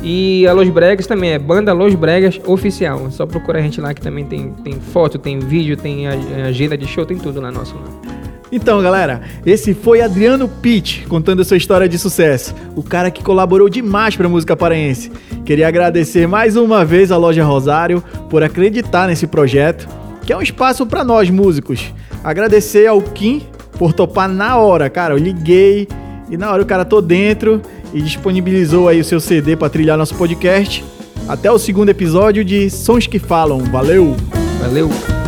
[0.00, 3.10] E a Los Bregas também é Banda Los Bregas Oficial.
[3.10, 6.86] Só procura a gente lá que também tem, tem foto, tem vídeo, tem agenda de
[6.86, 7.74] show, tem tudo lá nosso.
[8.50, 12.54] Então, galera, esse foi Adriano Pitt contando a sua história de sucesso.
[12.76, 15.10] O cara que colaborou demais para a música paraense.
[15.44, 19.88] Queria agradecer mais uma vez à Loja Rosário por acreditar nesse projeto,
[20.26, 21.94] que é um espaço para nós músicos.
[22.22, 23.42] Agradecer ao Kim
[23.78, 25.14] por topar na hora, cara.
[25.14, 25.88] Eu liguei
[26.30, 27.62] e na hora o cara tô dentro
[27.92, 30.84] e disponibilizou aí o seu CD para trilhar nosso podcast.
[31.28, 33.58] Até o segundo episódio de Sons que Falam.
[33.64, 34.16] Valeu!
[34.60, 35.21] Valeu!